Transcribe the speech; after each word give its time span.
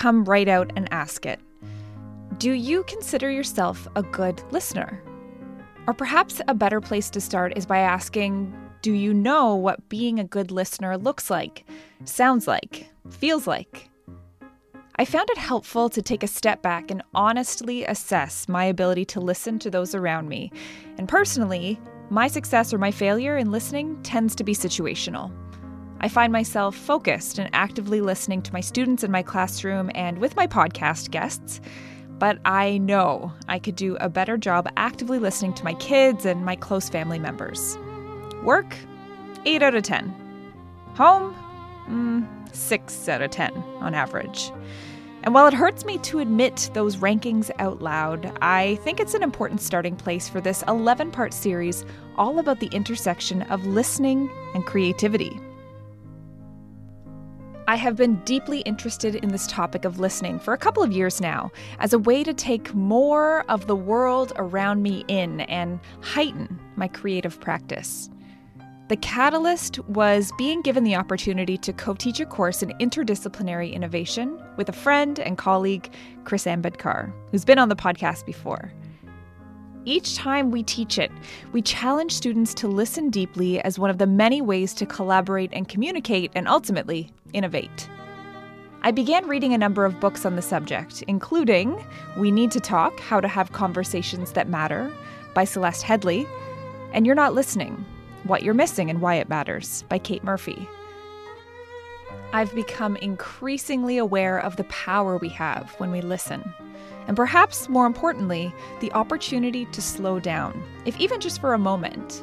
Come 0.00 0.24
right 0.24 0.48
out 0.48 0.72
and 0.76 0.88
ask 0.92 1.26
it. 1.26 1.38
Do 2.38 2.52
you 2.52 2.84
consider 2.84 3.30
yourself 3.30 3.86
a 3.94 4.02
good 4.02 4.42
listener? 4.50 5.02
Or 5.86 5.92
perhaps 5.92 6.40
a 6.48 6.54
better 6.54 6.80
place 6.80 7.10
to 7.10 7.20
start 7.20 7.52
is 7.54 7.66
by 7.66 7.80
asking 7.80 8.50
Do 8.80 8.92
you 8.92 9.12
know 9.12 9.54
what 9.54 9.90
being 9.90 10.18
a 10.18 10.24
good 10.24 10.50
listener 10.50 10.96
looks 10.96 11.28
like, 11.28 11.66
sounds 12.06 12.46
like, 12.48 12.88
feels 13.10 13.46
like? 13.46 13.90
I 14.96 15.04
found 15.04 15.28
it 15.28 15.38
helpful 15.38 15.90
to 15.90 16.00
take 16.00 16.22
a 16.22 16.26
step 16.26 16.62
back 16.62 16.90
and 16.90 17.02
honestly 17.14 17.84
assess 17.84 18.48
my 18.48 18.64
ability 18.64 19.04
to 19.06 19.20
listen 19.20 19.58
to 19.58 19.70
those 19.70 19.94
around 19.94 20.30
me. 20.30 20.50
And 20.96 21.10
personally, 21.10 21.78
my 22.08 22.26
success 22.26 22.72
or 22.72 22.78
my 22.78 22.90
failure 22.90 23.36
in 23.36 23.50
listening 23.50 24.02
tends 24.02 24.34
to 24.36 24.44
be 24.44 24.54
situational. 24.54 25.30
I 26.02 26.08
find 26.08 26.32
myself 26.32 26.74
focused 26.74 27.38
and 27.38 27.50
actively 27.52 28.00
listening 28.00 28.40
to 28.42 28.52
my 28.54 28.60
students 28.60 29.04
in 29.04 29.10
my 29.10 29.22
classroom 29.22 29.90
and 29.94 30.16
with 30.16 30.34
my 30.34 30.46
podcast 30.46 31.10
guests, 31.10 31.60
but 32.18 32.38
I 32.46 32.78
know 32.78 33.32
I 33.48 33.58
could 33.58 33.76
do 33.76 33.96
a 34.00 34.08
better 34.08 34.38
job 34.38 34.66
actively 34.78 35.18
listening 35.18 35.52
to 35.54 35.64
my 35.64 35.74
kids 35.74 36.24
and 36.24 36.42
my 36.42 36.56
close 36.56 36.88
family 36.88 37.18
members. 37.18 37.76
Work, 38.42 38.74
8 39.44 39.62
out 39.62 39.74
of 39.74 39.82
10. 39.82 40.08
Home, 40.94 41.36
mm, 41.86 42.56
6 42.56 43.08
out 43.10 43.20
of 43.20 43.30
10 43.30 43.52
on 43.80 43.92
average. 43.92 44.50
And 45.22 45.34
while 45.34 45.46
it 45.46 45.52
hurts 45.52 45.84
me 45.84 45.98
to 45.98 46.20
admit 46.20 46.70
those 46.72 46.96
rankings 46.96 47.50
out 47.58 47.82
loud, 47.82 48.32
I 48.40 48.76
think 48.76 49.00
it's 49.00 49.12
an 49.12 49.22
important 49.22 49.60
starting 49.60 49.96
place 49.96 50.30
for 50.30 50.40
this 50.40 50.64
11 50.66 51.10
part 51.10 51.34
series 51.34 51.84
all 52.16 52.38
about 52.38 52.60
the 52.60 52.68
intersection 52.68 53.42
of 53.42 53.66
listening 53.66 54.30
and 54.54 54.64
creativity. 54.64 55.38
I 57.70 57.76
have 57.76 57.94
been 57.94 58.16
deeply 58.24 58.62
interested 58.62 59.14
in 59.14 59.28
this 59.28 59.46
topic 59.46 59.84
of 59.84 60.00
listening 60.00 60.40
for 60.40 60.52
a 60.52 60.58
couple 60.58 60.82
of 60.82 60.90
years 60.90 61.20
now 61.20 61.52
as 61.78 61.92
a 61.92 62.00
way 62.00 62.24
to 62.24 62.34
take 62.34 62.74
more 62.74 63.44
of 63.48 63.68
the 63.68 63.76
world 63.76 64.32
around 64.34 64.82
me 64.82 65.04
in 65.06 65.42
and 65.42 65.78
heighten 66.00 66.58
my 66.74 66.88
creative 66.88 67.38
practice. 67.38 68.10
The 68.88 68.96
catalyst 68.96 69.78
was 69.88 70.32
being 70.36 70.62
given 70.62 70.82
the 70.82 70.96
opportunity 70.96 71.56
to 71.58 71.72
co 71.72 71.94
teach 71.94 72.18
a 72.18 72.26
course 72.26 72.60
in 72.64 72.70
interdisciplinary 72.80 73.72
innovation 73.72 74.36
with 74.56 74.68
a 74.68 74.72
friend 74.72 75.20
and 75.20 75.38
colleague, 75.38 75.92
Chris 76.24 76.46
Ambedkar, 76.46 77.12
who's 77.30 77.44
been 77.44 77.60
on 77.60 77.68
the 77.68 77.76
podcast 77.76 78.26
before. 78.26 78.72
Each 79.86 80.14
time 80.14 80.50
we 80.50 80.62
teach 80.62 80.98
it, 80.98 81.10
we 81.52 81.62
challenge 81.62 82.12
students 82.12 82.52
to 82.54 82.68
listen 82.68 83.08
deeply 83.08 83.62
as 83.62 83.78
one 83.78 83.88
of 83.88 83.96
the 83.96 84.06
many 84.06 84.42
ways 84.42 84.74
to 84.74 84.84
collaborate 84.84 85.50
and 85.54 85.68
communicate 85.68 86.30
and 86.34 86.46
ultimately 86.46 87.10
innovate. 87.32 87.88
I 88.82 88.90
began 88.90 89.26
reading 89.26 89.54
a 89.54 89.58
number 89.58 89.86
of 89.86 89.98
books 89.98 90.26
on 90.26 90.36
the 90.36 90.42
subject, 90.42 91.02
including 91.02 91.82
We 92.18 92.30
Need 92.30 92.50
to 92.52 92.60
Talk 92.60 93.00
How 93.00 93.20
to 93.20 93.28
Have 93.28 93.52
Conversations 93.52 94.32
That 94.32 94.48
Matter 94.48 94.92
by 95.32 95.44
Celeste 95.44 95.84
Headlee, 95.84 96.28
and 96.92 97.06
You're 97.06 97.14
Not 97.14 97.34
Listening 97.34 97.82
What 98.24 98.42
You're 98.42 98.52
Missing 98.52 98.90
and 98.90 99.00
Why 99.00 99.14
It 99.14 99.30
Matters 99.30 99.84
by 99.88 99.98
Kate 99.98 100.24
Murphy. 100.24 100.68
I've 102.34 102.54
become 102.54 102.96
increasingly 102.96 103.96
aware 103.96 104.38
of 104.38 104.56
the 104.56 104.64
power 104.64 105.16
we 105.16 105.30
have 105.30 105.70
when 105.78 105.90
we 105.90 106.02
listen 106.02 106.52
and 107.10 107.16
perhaps 107.16 107.68
more 107.68 107.86
importantly, 107.86 108.54
the 108.78 108.92
opportunity 108.92 109.64
to 109.64 109.82
slow 109.82 110.20
down, 110.20 110.62
if 110.84 110.96
even 111.00 111.18
just 111.18 111.40
for 111.40 111.54
a 111.54 111.58
moment. 111.58 112.22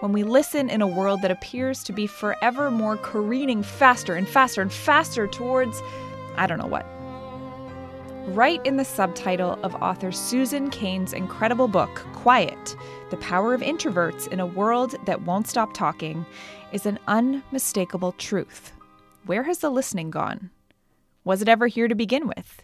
When 0.00 0.10
we 0.10 0.24
listen 0.24 0.68
in 0.68 0.82
a 0.82 0.88
world 0.88 1.22
that 1.22 1.30
appears 1.30 1.84
to 1.84 1.92
be 1.92 2.08
forever 2.08 2.68
more 2.68 2.96
careening 2.96 3.62
faster 3.62 4.16
and 4.16 4.28
faster 4.28 4.60
and 4.60 4.72
faster 4.72 5.28
towards, 5.28 5.80
I 6.34 6.48
don't 6.48 6.58
know 6.58 6.66
what. 6.66 6.84
Right 8.34 8.60
in 8.66 8.76
the 8.76 8.84
subtitle 8.84 9.52
of 9.62 9.76
author 9.76 10.10
Susan 10.10 10.68
Cain's 10.68 11.12
incredible 11.12 11.68
book, 11.68 12.04
Quiet 12.12 12.74
The 13.10 13.18
Power 13.18 13.54
of 13.54 13.60
Introverts 13.60 14.26
in 14.26 14.40
a 14.40 14.46
World 14.46 14.96
That 15.06 15.22
Won't 15.22 15.46
Stop 15.46 15.74
Talking, 15.74 16.26
is 16.72 16.86
an 16.86 16.98
unmistakable 17.06 18.10
truth. 18.18 18.72
Where 19.26 19.44
has 19.44 19.58
the 19.58 19.70
listening 19.70 20.10
gone? 20.10 20.50
Was 21.22 21.40
it 21.40 21.48
ever 21.48 21.68
here 21.68 21.86
to 21.86 21.94
begin 21.94 22.26
with? 22.26 22.63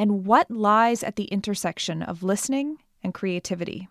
And 0.00 0.24
what 0.24 0.50
lies 0.50 1.02
at 1.02 1.16
the 1.16 1.24
intersection 1.24 2.02
of 2.02 2.22
listening 2.22 2.78
and 3.02 3.12
creativity. 3.12 3.86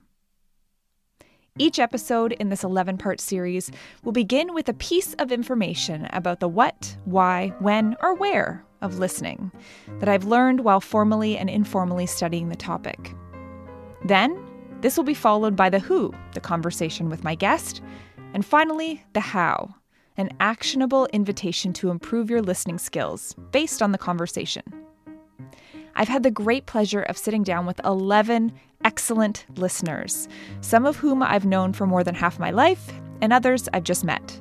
Each 1.59 1.77
episode 1.77 2.31
in 2.31 2.49
this 2.49 2.63
11 2.63 2.97
part 2.97 3.21
series 3.21 3.69
will 4.03 4.11
begin 4.11 4.55
with 4.55 4.67
a 4.67 4.73
piece 4.73 5.13
of 5.19 5.31
information 5.31 6.07
about 6.11 6.39
the 6.39 6.47
what, 6.47 6.97
why, 7.05 7.53
when, 7.59 7.95
or 8.01 8.15
where 8.15 8.65
of 8.81 8.97
listening 8.97 9.51
that 9.99 10.09
I've 10.09 10.23
learned 10.23 10.61
while 10.61 10.81
formally 10.81 11.37
and 11.37 11.47
informally 11.47 12.07
studying 12.07 12.49
the 12.49 12.55
topic. 12.55 13.13
Then, 14.03 14.35
this 14.81 14.97
will 14.97 15.03
be 15.03 15.13
followed 15.13 15.55
by 15.55 15.69
the 15.69 15.77
who, 15.77 16.11
the 16.33 16.41
conversation 16.41 17.11
with 17.11 17.23
my 17.23 17.35
guest, 17.35 17.83
and 18.33 18.43
finally, 18.43 19.03
the 19.13 19.19
how, 19.19 19.75
an 20.17 20.31
actionable 20.39 21.07
invitation 21.13 21.71
to 21.73 21.91
improve 21.91 22.31
your 22.31 22.41
listening 22.41 22.79
skills 22.79 23.35
based 23.51 23.83
on 23.83 23.91
the 23.91 23.99
conversation. 23.99 24.63
I've 25.99 26.07
had 26.07 26.23
the 26.23 26.31
great 26.31 26.65
pleasure 26.65 27.01
of 27.01 27.17
sitting 27.17 27.43
down 27.43 27.65
with 27.65 27.81
11 27.83 28.53
excellent 28.85 29.45
listeners, 29.57 30.29
some 30.61 30.85
of 30.85 30.95
whom 30.95 31.21
I've 31.21 31.45
known 31.45 31.73
for 31.73 31.85
more 31.85 32.05
than 32.05 32.15
half 32.15 32.39
my 32.39 32.51
life, 32.51 32.89
and 33.19 33.33
others 33.33 33.67
I've 33.73 33.83
just 33.83 34.05
met. 34.05 34.39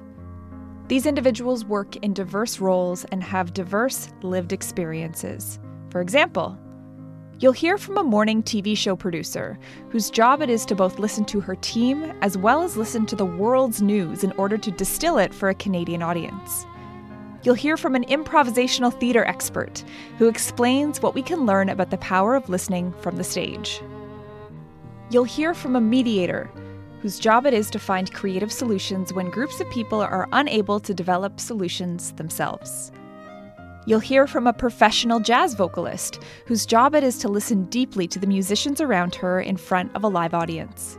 These 0.87 1.05
individuals 1.05 1.65
work 1.65 1.97
in 1.97 2.15
diverse 2.15 2.61
roles 2.61 3.05
and 3.07 3.25
have 3.25 3.55
diverse 3.55 4.09
lived 4.23 4.53
experiences. 4.53 5.59
For 5.91 6.01
example, 6.01 6.57
You'll 7.41 7.53
hear 7.53 7.79
from 7.79 7.99
a 7.99 8.03
morning 8.03 8.43
TV 8.43 8.77
show 8.77 8.97
producer 8.97 9.57
whose 9.91 10.11
job 10.11 10.43
it 10.43 10.51
is 10.51 10.67
to 10.67 10.75
both 10.75 10.99
listen 10.99 11.25
to 11.27 11.39
her 11.39 11.55
team 11.55 12.13
as 12.21 12.37
well 12.37 12.65
as 12.65 12.77
listen 12.77 13.07
to 13.07 13.15
the 13.15 13.25
world's 13.25 13.81
news 13.81 14.25
in 14.25 14.33
order 14.33 14.59
to 14.59 14.73
distill 14.73 15.19
it 15.19 15.33
for 15.33 15.49
a 15.49 15.55
Canadian 15.55 16.03
audience 16.03 16.67
you'll 17.43 17.55
hear 17.55 17.77
from 17.77 17.95
an 17.95 18.05
improvisational 18.05 18.93
theater 18.99 19.25
expert 19.25 19.85
who 20.19 20.29
explains 20.29 21.01
what 21.01 21.15
we 21.15 21.23
can 21.23 21.47
learn 21.47 21.69
about 21.69 21.91
the 21.91 21.99
power 21.99 22.35
of 22.35 22.49
listening 22.49 22.93
from 23.01 23.17
the 23.17 23.25
stage. 23.25 23.81
You'll 25.11 25.25
hear 25.25 25.55
from 25.55 25.77
a 25.77 25.81
mediator 25.81 26.51
whose 27.01 27.19
job 27.19 27.47
it 27.47 27.55
is 27.55 27.71
to 27.71 27.79
find 27.79 28.13
creative 28.13 28.53
solutions 28.53 29.13
when 29.13 29.31
groups 29.31 29.61
of 29.61 29.71
people 29.71 30.01
are 30.01 30.29
unable 30.33 30.81
to 30.81 30.93
develop 30.93 31.39
solutions 31.41 32.13
themselves. 32.13 32.91
You'll 33.87 34.01
hear 34.01 34.27
from 34.27 34.47
a 34.47 34.53
professional 34.53 35.19
jazz 35.19 35.55
vocalist 35.55 36.21
whose 36.47 36.67
job 36.67 36.95
it 36.95 37.03
is 37.03 37.19
to 37.21 37.29
listen 37.29 37.65
deeply 37.67 38.07
to 38.09 38.19
the 38.19 38.27
musicians 38.27 38.81
around 38.81 39.15
her 39.15 39.41
in 39.41 39.57
front 39.57 39.95
of 39.95 40.05
a 40.05 40.09
live 40.09 40.35
audience. 40.35 40.99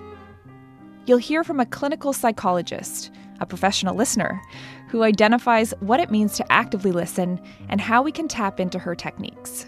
You'll 1.06 1.20
hear 1.20 1.44
from 1.44 1.60
a 1.60 1.66
clinical 1.66 2.14
psychologist, 2.14 3.12
a 3.42 3.46
professional 3.46 3.96
listener, 3.96 4.42
who 4.90 5.04
identifies 5.04 5.74
what 5.80 6.00
it 6.00 6.12
means 6.12 6.34
to 6.36 6.52
actively 6.52 6.92
listen 6.92 7.40
and 7.70 7.80
how 7.80 8.02
we 8.02 8.12
can 8.12 8.28
tap 8.28 8.60
into 8.60 8.80
her 8.80 8.96
techniques. 8.96 9.66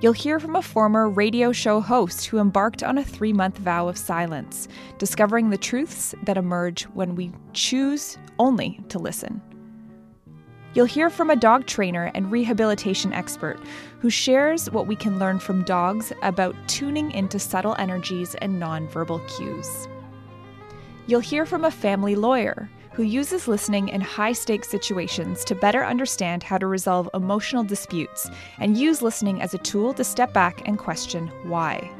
You'll 0.00 0.14
hear 0.14 0.40
from 0.40 0.56
a 0.56 0.62
former 0.62 1.10
radio 1.10 1.52
show 1.52 1.80
host 1.80 2.24
who 2.24 2.38
embarked 2.38 2.82
on 2.82 2.96
a 2.96 3.04
three 3.04 3.34
month 3.34 3.58
vow 3.58 3.86
of 3.86 3.98
silence, 3.98 4.66
discovering 4.96 5.50
the 5.50 5.58
truths 5.58 6.14
that 6.24 6.38
emerge 6.38 6.84
when 6.84 7.14
we 7.14 7.32
choose 7.52 8.16
only 8.38 8.80
to 8.88 8.98
listen. 8.98 9.42
You'll 10.72 10.86
hear 10.86 11.10
from 11.10 11.28
a 11.28 11.36
dog 11.36 11.66
trainer 11.66 12.10
and 12.14 12.30
rehabilitation 12.30 13.12
expert 13.12 13.60
who 13.98 14.08
shares 14.08 14.70
what 14.70 14.86
we 14.86 14.96
can 14.96 15.18
learn 15.18 15.38
from 15.38 15.64
dogs 15.64 16.12
about 16.22 16.56
tuning 16.66 17.10
into 17.10 17.38
subtle 17.38 17.76
energies 17.78 18.34
and 18.36 18.62
nonverbal 18.62 19.20
cues. 19.36 19.88
You'll 21.06 21.20
hear 21.20 21.44
from 21.44 21.64
a 21.64 21.70
family 21.70 22.14
lawyer 22.14 22.70
who 22.92 23.02
uses 23.02 23.48
listening 23.48 23.88
in 23.88 24.00
high 24.00 24.32
stakes 24.32 24.68
situations 24.68 25.44
to 25.44 25.54
better 25.54 25.84
understand 25.84 26.42
how 26.42 26.58
to 26.58 26.66
resolve 26.66 27.08
emotional 27.14 27.64
disputes 27.64 28.30
and 28.58 28.76
use 28.76 29.02
listening 29.02 29.40
as 29.40 29.54
a 29.54 29.58
tool 29.58 29.94
to 29.94 30.04
step 30.04 30.32
back 30.32 30.66
and 30.66 30.78
question 30.78 31.28
why. 31.44 31.90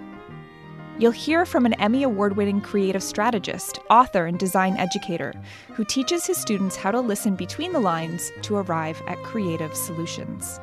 You'll 0.99 1.13
hear 1.13 1.47
from 1.47 1.65
an 1.65 1.73
Emmy 1.81 2.03
Award 2.03 2.37
winning 2.37 2.61
creative 2.61 3.03
strategist, 3.03 3.79
author, 3.89 4.27
and 4.27 4.39
design 4.39 4.77
educator 4.77 5.33
who 5.69 5.85
teaches 5.85 6.27
his 6.27 6.37
students 6.37 6.77
how 6.77 6.91
to 6.91 7.01
listen 7.01 7.37
between 7.37 7.73
the 7.73 7.81
lines 7.81 8.31
to 8.43 8.57
arrive 8.57 9.01
at 9.07 9.23
creative 9.23 9.75
solutions. 9.75 10.61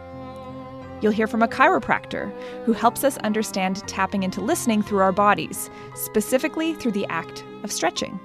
You'll 1.01 1.11
hear 1.11 1.27
from 1.27 1.41
a 1.41 1.47
chiropractor 1.47 2.31
who 2.65 2.73
helps 2.73 3.03
us 3.03 3.17
understand 3.19 3.87
tapping 3.87 4.23
into 4.23 4.41
listening 4.41 4.83
through 4.83 4.99
our 4.99 5.11
bodies, 5.11 5.69
specifically 5.95 6.73
through 6.75 6.91
the 6.91 7.07
act 7.07 7.43
of 7.63 7.71
stretching. 7.71 8.19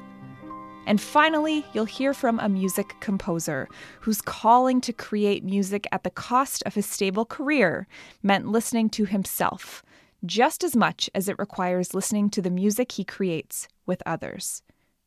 And 0.87 1.01
finally, 1.01 1.65
you'll 1.73 1.85
hear 1.85 2.13
from 2.13 2.41
a 2.41 2.49
music 2.49 2.95
composer 3.01 3.69
whose 4.01 4.21
calling 4.21 4.81
to 4.83 4.93
create 4.93 5.45
music 5.45 5.87
at 5.93 6.03
the 6.03 6.11
cost 6.11 6.63
of 6.67 6.75
his 6.75 6.87
stable 6.87 7.25
career 7.25 7.87
meant 8.23 8.49
listening 8.49 8.91
to 8.91 9.05
himself 9.05 9.83
just 10.25 10.63
as 10.63 10.77
much 10.77 11.11
as 11.15 11.29
it 11.29 11.39
requires 11.39 11.95
listening 11.95 12.31
to 12.31 12.43
the 12.43 12.51
music 12.51 12.93
he 12.93 13.05
creates 13.05 13.69
with 13.87 14.03
others. 14.07 14.63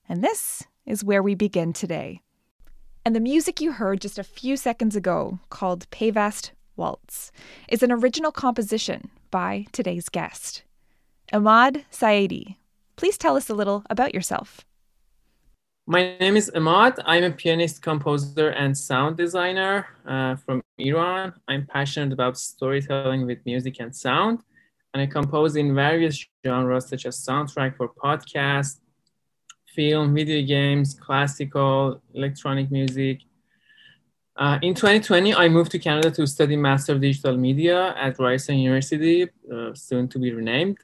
And 0.09 0.23
this 0.23 0.63
is 0.85 1.03
where 1.03 1.23
we 1.23 1.35
begin 1.35 1.73
today. 1.73 2.21
And 3.05 3.15
the 3.15 3.19
music 3.19 3.61
you 3.61 3.71
heard 3.71 4.01
just 4.01 4.19
a 4.19 4.23
few 4.23 4.57
seconds 4.57 4.95
ago, 4.95 5.39
called 5.49 5.89
Payvast 5.89 6.51
Waltz, 6.75 7.31
is 7.69 7.83
an 7.83 7.91
original 7.91 8.31
composition 8.31 9.09
by 9.31 9.67
today's 9.71 10.09
guest. 10.09 10.63
Ahmad 11.31 11.85
Saeedi, 11.91 12.57
please 12.95 13.17
tell 13.17 13.35
us 13.35 13.49
a 13.49 13.55
little 13.55 13.83
about 13.89 14.13
yourself. 14.13 14.65
My 15.87 16.17
name 16.19 16.35
is 16.35 16.49
Ahmad. 16.55 16.99
I'm 17.05 17.23
a 17.25 17.29
pianist, 17.29 17.83
composer, 17.83 18.49
and 18.49 18.75
sound 18.75 19.17
designer 19.17 19.85
uh, 20.07 20.35
from 20.35 20.63
Iran. 20.79 21.33
I'm 21.47 21.67
passionate 21.67 22.11
about 22.11 22.39
storytelling 22.39 23.27
with 23.27 23.37
music 23.45 23.79
and 23.79 23.95
sound, 23.95 24.39
and 24.95 25.03
I 25.03 25.05
compose 25.05 25.55
in 25.55 25.75
various 25.75 26.25
genres 26.43 26.89
such 26.89 27.05
as 27.05 27.23
soundtrack 27.23 27.77
for 27.77 27.89
podcasts, 28.03 28.79
film, 29.75 30.15
video 30.15 30.41
games, 30.43 30.95
classical, 30.95 32.01
electronic 32.15 32.71
music. 32.71 33.21
Uh, 34.35 34.57
in 34.63 34.73
2020, 34.73 35.35
I 35.35 35.47
moved 35.49 35.71
to 35.73 35.77
Canada 35.77 36.09
to 36.09 36.25
study 36.25 36.55
Master 36.55 36.93
of 36.93 37.01
Digital 37.01 37.37
Media 37.37 37.93
at 37.95 38.17
Ryerson 38.17 38.57
University, 38.57 39.29
uh, 39.53 39.75
soon 39.75 40.07
to 40.07 40.17
be 40.17 40.33
renamed 40.33 40.79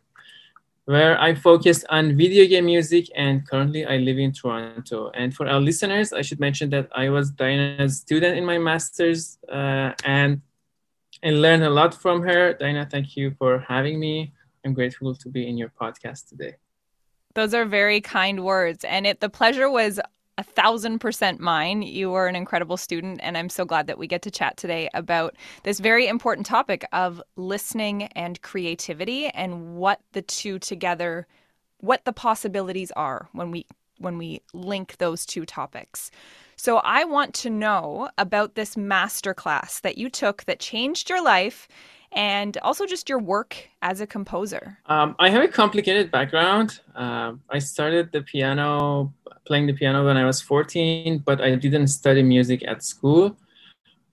where 0.85 1.19
I 1.19 1.35
focused 1.35 1.85
on 1.89 2.17
video 2.17 2.47
game 2.47 2.65
music 2.65 3.07
and 3.15 3.47
currently 3.47 3.85
I 3.85 3.97
live 3.97 4.17
in 4.17 4.31
Toronto. 4.31 5.11
And 5.13 5.33
for 5.33 5.47
our 5.47 5.59
listeners, 5.59 6.11
I 6.11 6.21
should 6.21 6.39
mention 6.39 6.69
that 6.71 6.89
I 6.93 7.09
was 7.09 7.31
Diana's 7.31 7.97
student 7.97 8.37
in 8.37 8.45
my 8.45 8.57
master's 8.57 9.37
uh, 9.49 9.91
and 10.03 10.41
I 11.23 11.29
learned 11.29 11.63
a 11.63 11.69
lot 11.69 11.93
from 11.93 12.23
her. 12.23 12.53
Diana, 12.53 12.87
thank 12.89 13.15
you 13.15 13.35
for 13.37 13.59
having 13.59 13.99
me. 13.99 14.33
I'm 14.65 14.73
grateful 14.73 15.15
to 15.15 15.29
be 15.29 15.47
in 15.47 15.57
your 15.57 15.71
podcast 15.79 16.29
today. 16.29 16.55
Those 17.35 17.53
are 17.53 17.65
very 17.65 18.01
kind 18.01 18.43
words. 18.43 18.83
And 18.83 19.05
it 19.05 19.19
the 19.19 19.29
pleasure 19.29 19.69
was 19.69 19.99
a 20.41 20.43
thousand 20.43 20.97
percent 20.97 21.39
mine. 21.39 21.83
You 21.83 22.15
are 22.15 22.25
an 22.25 22.35
incredible 22.35 22.75
student, 22.75 23.19
and 23.21 23.37
I'm 23.37 23.47
so 23.47 23.63
glad 23.63 23.85
that 23.85 23.99
we 23.99 24.07
get 24.07 24.23
to 24.23 24.31
chat 24.31 24.57
today 24.57 24.89
about 24.95 25.35
this 25.61 25.79
very 25.79 26.07
important 26.07 26.47
topic 26.47 26.83
of 26.91 27.21
listening 27.35 28.05
and 28.15 28.41
creativity 28.41 29.27
and 29.27 29.75
what 29.75 30.01
the 30.13 30.23
two 30.23 30.57
together, 30.57 31.27
what 31.77 32.05
the 32.05 32.11
possibilities 32.11 32.91
are 32.93 33.29
when 33.33 33.51
we 33.51 33.67
when 33.99 34.17
we 34.17 34.41
link 34.51 34.97
those 34.97 35.27
two 35.27 35.45
topics. 35.45 36.09
So 36.55 36.77
I 36.77 37.03
want 37.03 37.35
to 37.35 37.51
know 37.51 38.09
about 38.17 38.55
this 38.55 38.75
master 38.75 39.35
class 39.35 39.79
that 39.81 39.99
you 39.99 40.09
took 40.09 40.45
that 40.45 40.59
changed 40.59 41.07
your 41.07 41.23
life 41.23 41.67
and 42.13 42.57
also 42.61 42.85
just 42.85 43.07
your 43.07 43.19
work 43.19 43.69
as 43.81 44.01
a 44.01 44.07
composer. 44.07 44.77
Um, 44.87 45.15
I 45.19 45.29
have 45.29 45.43
a 45.43 45.47
complicated 45.47 46.11
background. 46.11 46.81
Uh, 46.95 47.33
I 47.49 47.59
started 47.59 48.11
the 48.11 48.21
piano 48.21 49.13
playing 49.45 49.67
the 49.67 49.73
piano 49.73 50.05
when 50.05 50.17
I 50.17 50.25
was 50.25 50.41
14, 50.41 51.19
but 51.19 51.41
I 51.41 51.55
didn't 51.55 51.87
study 51.87 52.21
music 52.23 52.63
at 52.67 52.83
school. 52.83 53.37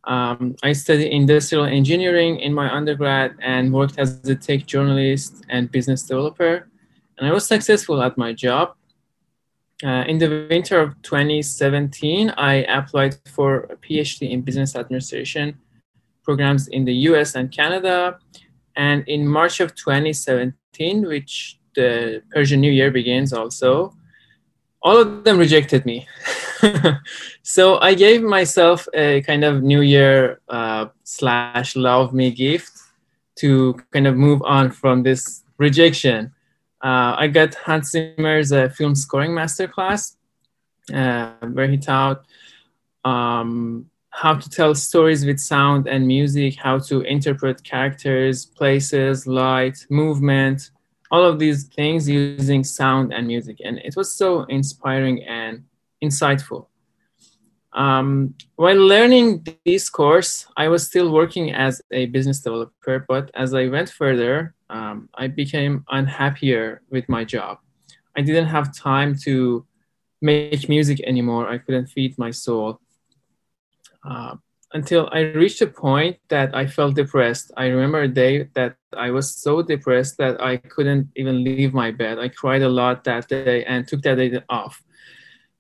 Um, 0.04 0.56
I 0.62 0.72
studied 0.72 1.10
industrial 1.10 1.64
engineering 1.64 2.40
in 2.40 2.54
my 2.54 2.72
undergrad 2.74 3.36
and 3.42 3.72
worked 3.72 3.98
as 3.98 4.26
a 4.28 4.34
tech 4.34 4.66
journalist 4.66 5.44
and 5.48 5.70
business 5.70 6.02
developer. 6.02 6.68
And 7.18 7.28
I 7.28 7.32
was 7.32 7.46
successful 7.46 8.02
at 8.02 8.16
my 8.16 8.32
job. 8.32 8.74
Uh, 9.84 10.04
in 10.08 10.18
the 10.18 10.46
winter 10.50 10.80
of 10.80 11.00
2017, 11.02 12.30
I 12.30 12.54
applied 12.64 13.16
for 13.26 13.60
a 13.70 13.76
PhD 13.76 14.30
in 14.30 14.40
business 14.42 14.74
administration 14.74 15.58
programs 16.28 16.69
in 16.69 16.84
the 16.84 16.96
US 17.08 17.34
and 17.38 17.50
Canada. 17.50 18.19
And 18.76 18.98
in 19.08 19.26
March 19.26 19.60
of 19.60 19.75
2017, 19.75 21.06
which 21.06 21.58
the 21.75 22.22
Persian 22.30 22.60
New 22.60 22.70
Year 22.70 22.90
begins 22.90 23.32
also, 23.32 23.94
all 24.82 24.98
of 24.98 25.25
them 25.25 25.38
rejected 25.38 25.86
me. 25.86 26.06
so 27.42 27.80
I 27.80 27.94
gave 27.94 28.20
myself 28.22 28.86
a 28.92 29.22
kind 29.22 29.42
of 29.42 29.62
New 29.62 29.80
Year 29.80 30.40
uh, 30.50 30.86
slash 31.02 31.75
love 31.76 32.12
me 32.12 32.30
gift 32.30 32.75
to 33.36 33.75
kind 33.92 34.06
of 34.06 34.14
move 34.14 34.42
on 34.42 34.70
from 34.70 35.02
this 35.02 35.42
rejection. 35.56 36.20
Uh, 36.84 37.12
I 37.22 37.26
got 37.28 37.54
Hans 37.54 37.90
Zimmer's 37.92 38.52
uh, 38.52 38.69
film 38.69 38.94
scoring 38.94 39.32
masterclass, 39.32 40.16
uh, 40.92 41.32
where 41.56 41.69
he 41.69 41.78
taught 41.78 42.22
um, 43.04 43.90
how 44.18 44.34
to 44.34 44.50
tell 44.50 44.74
stories 44.74 45.24
with 45.24 45.38
sound 45.38 45.86
and 45.86 46.04
music, 46.04 46.56
how 46.56 46.76
to 46.76 47.02
interpret 47.02 47.62
characters, 47.62 48.46
places, 48.46 49.28
light, 49.28 49.86
movement, 49.90 50.70
all 51.12 51.24
of 51.24 51.38
these 51.38 51.68
things 51.68 52.08
using 52.08 52.64
sound 52.64 53.14
and 53.14 53.28
music. 53.28 53.58
And 53.64 53.78
it 53.78 53.94
was 53.94 54.12
so 54.12 54.42
inspiring 54.44 55.22
and 55.22 55.62
insightful. 56.02 56.66
Um, 57.72 58.34
while 58.56 58.76
learning 58.94 59.46
this 59.64 59.88
course, 59.88 60.48
I 60.56 60.66
was 60.66 60.84
still 60.84 61.12
working 61.12 61.52
as 61.52 61.80
a 61.92 62.06
business 62.06 62.40
developer, 62.40 63.04
but 63.06 63.30
as 63.34 63.54
I 63.54 63.68
went 63.68 63.88
further, 63.88 64.52
um, 64.68 65.08
I 65.14 65.28
became 65.28 65.84
unhappier 65.90 66.82
with 66.90 67.08
my 67.08 67.22
job. 67.24 67.58
I 68.16 68.22
didn't 68.22 68.46
have 68.46 68.76
time 68.76 69.16
to 69.26 69.64
make 70.20 70.68
music 70.68 71.00
anymore. 71.02 71.48
I 71.48 71.58
couldn't 71.58 71.86
feed 71.86 72.18
my 72.18 72.32
soul. 72.32 72.80
Uh, 74.04 74.36
until 74.74 75.08
I 75.12 75.20
reached 75.20 75.62
a 75.62 75.66
point 75.66 76.18
that 76.28 76.54
I 76.54 76.66
felt 76.66 76.94
depressed. 76.94 77.52
I 77.56 77.66
remember 77.66 78.02
a 78.02 78.08
day 78.08 78.48
that 78.54 78.76
I 78.92 79.10
was 79.10 79.34
so 79.34 79.62
depressed 79.62 80.18
that 80.18 80.42
I 80.42 80.58
couldn't 80.58 81.08
even 81.16 81.42
leave 81.42 81.73
my 81.73 81.90
bed. 81.90 82.18
I 82.18 82.28
cried 82.28 82.62
a 82.62 82.68
lot 82.68 83.04
that 83.04 83.28
day 83.28 83.64
and 83.64 83.88
took 83.88 84.02
that 84.02 84.16
day 84.16 84.40
off. 84.49 84.82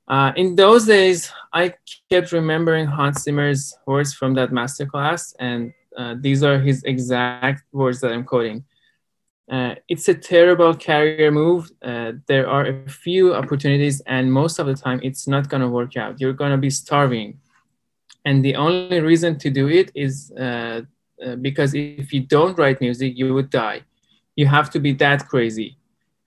Uh, 0.08 0.32
in 0.36 0.56
those 0.56 0.86
days, 0.86 1.30
I 1.52 1.74
kept 2.10 2.32
remembering 2.32 2.86
Hans 2.86 3.22
Zimmer's 3.22 3.76
words 3.86 4.14
from 4.14 4.34
that 4.34 4.50
masterclass, 4.50 5.34
and 5.38 5.72
uh, 5.96 6.14
these 6.18 6.42
are 6.42 6.58
his 6.58 6.82
exact 6.84 7.64
words 7.72 8.00
that 8.00 8.12
I'm 8.12 8.24
quoting. 8.24 8.64
Uh, 9.50 9.74
it's 9.88 10.08
a 10.08 10.14
terrible 10.14 10.74
career 10.74 11.30
move. 11.30 11.70
Uh, 11.82 12.12
there 12.26 12.48
are 12.48 12.66
a 12.66 12.88
few 12.88 13.34
opportunities, 13.34 14.00
and 14.06 14.32
most 14.32 14.58
of 14.58 14.66
the 14.66 14.74
time, 14.74 15.00
it's 15.02 15.26
not 15.26 15.48
going 15.48 15.62
to 15.62 15.68
work 15.68 15.96
out. 15.96 16.20
You're 16.20 16.34
going 16.34 16.52
to 16.52 16.58
be 16.58 16.70
starving 16.70 17.38
and 18.28 18.44
the 18.44 18.56
only 18.56 19.00
reason 19.00 19.38
to 19.38 19.48
do 19.60 19.64
it 19.80 19.90
is 19.94 20.30
uh, 20.38 20.82
uh, 21.24 21.36
because 21.46 21.70
if 21.74 22.12
you 22.12 22.20
don't 22.36 22.58
write 22.58 22.78
music 22.86 23.10
you 23.16 23.32
would 23.36 23.50
die. 23.50 23.80
You 24.36 24.46
have 24.56 24.68
to 24.74 24.78
be 24.86 24.92
that 25.04 25.20
crazy. 25.32 25.70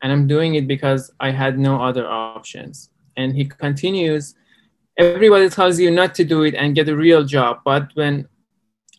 And 0.02 0.12
i'm 0.14 0.26
doing 0.36 0.52
it 0.60 0.66
because 0.76 1.04
i 1.28 1.30
had 1.42 1.54
no 1.70 1.74
other 1.90 2.06
options. 2.38 2.76
And 3.20 3.28
he 3.40 3.46
continues 3.66 4.26
everybody 4.98 5.48
tells 5.58 5.76
you 5.84 5.90
not 6.02 6.12
to 6.20 6.24
do 6.34 6.40
it 6.48 6.56
and 6.62 6.76
get 6.80 6.90
a 6.90 6.98
real 7.08 7.24
job. 7.36 7.54
But 7.72 7.84
when 8.00 8.28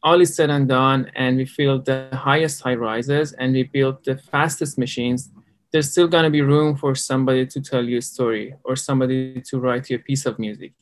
all 0.06 0.20
is 0.24 0.34
said 0.36 0.50
and 0.56 0.66
done 0.68 1.00
and 1.22 1.30
we 1.40 1.46
feel 1.58 1.74
the 1.80 1.98
highest 2.28 2.56
high 2.64 2.78
rises 2.90 3.32
and 3.40 3.48
we 3.56 3.62
build 3.76 3.96
the 4.04 4.16
fastest 4.32 4.74
machines 4.84 5.30
there's 5.70 5.90
still 5.90 6.08
going 6.14 6.26
to 6.28 6.34
be 6.38 6.42
room 6.42 6.76
for 6.82 6.92
somebody 6.94 7.46
to 7.46 7.58
tell 7.70 7.84
you 7.90 7.98
a 7.98 8.02
story 8.14 8.46
or 8.64 8.74
somebody 8.76 9.40
to 9.48 9.54
write 9.64 9.88
you 9.88 9.96
a 9.96 10.04
piece 10.10 10.26
of 10.26 10.34
music 10.46 10.72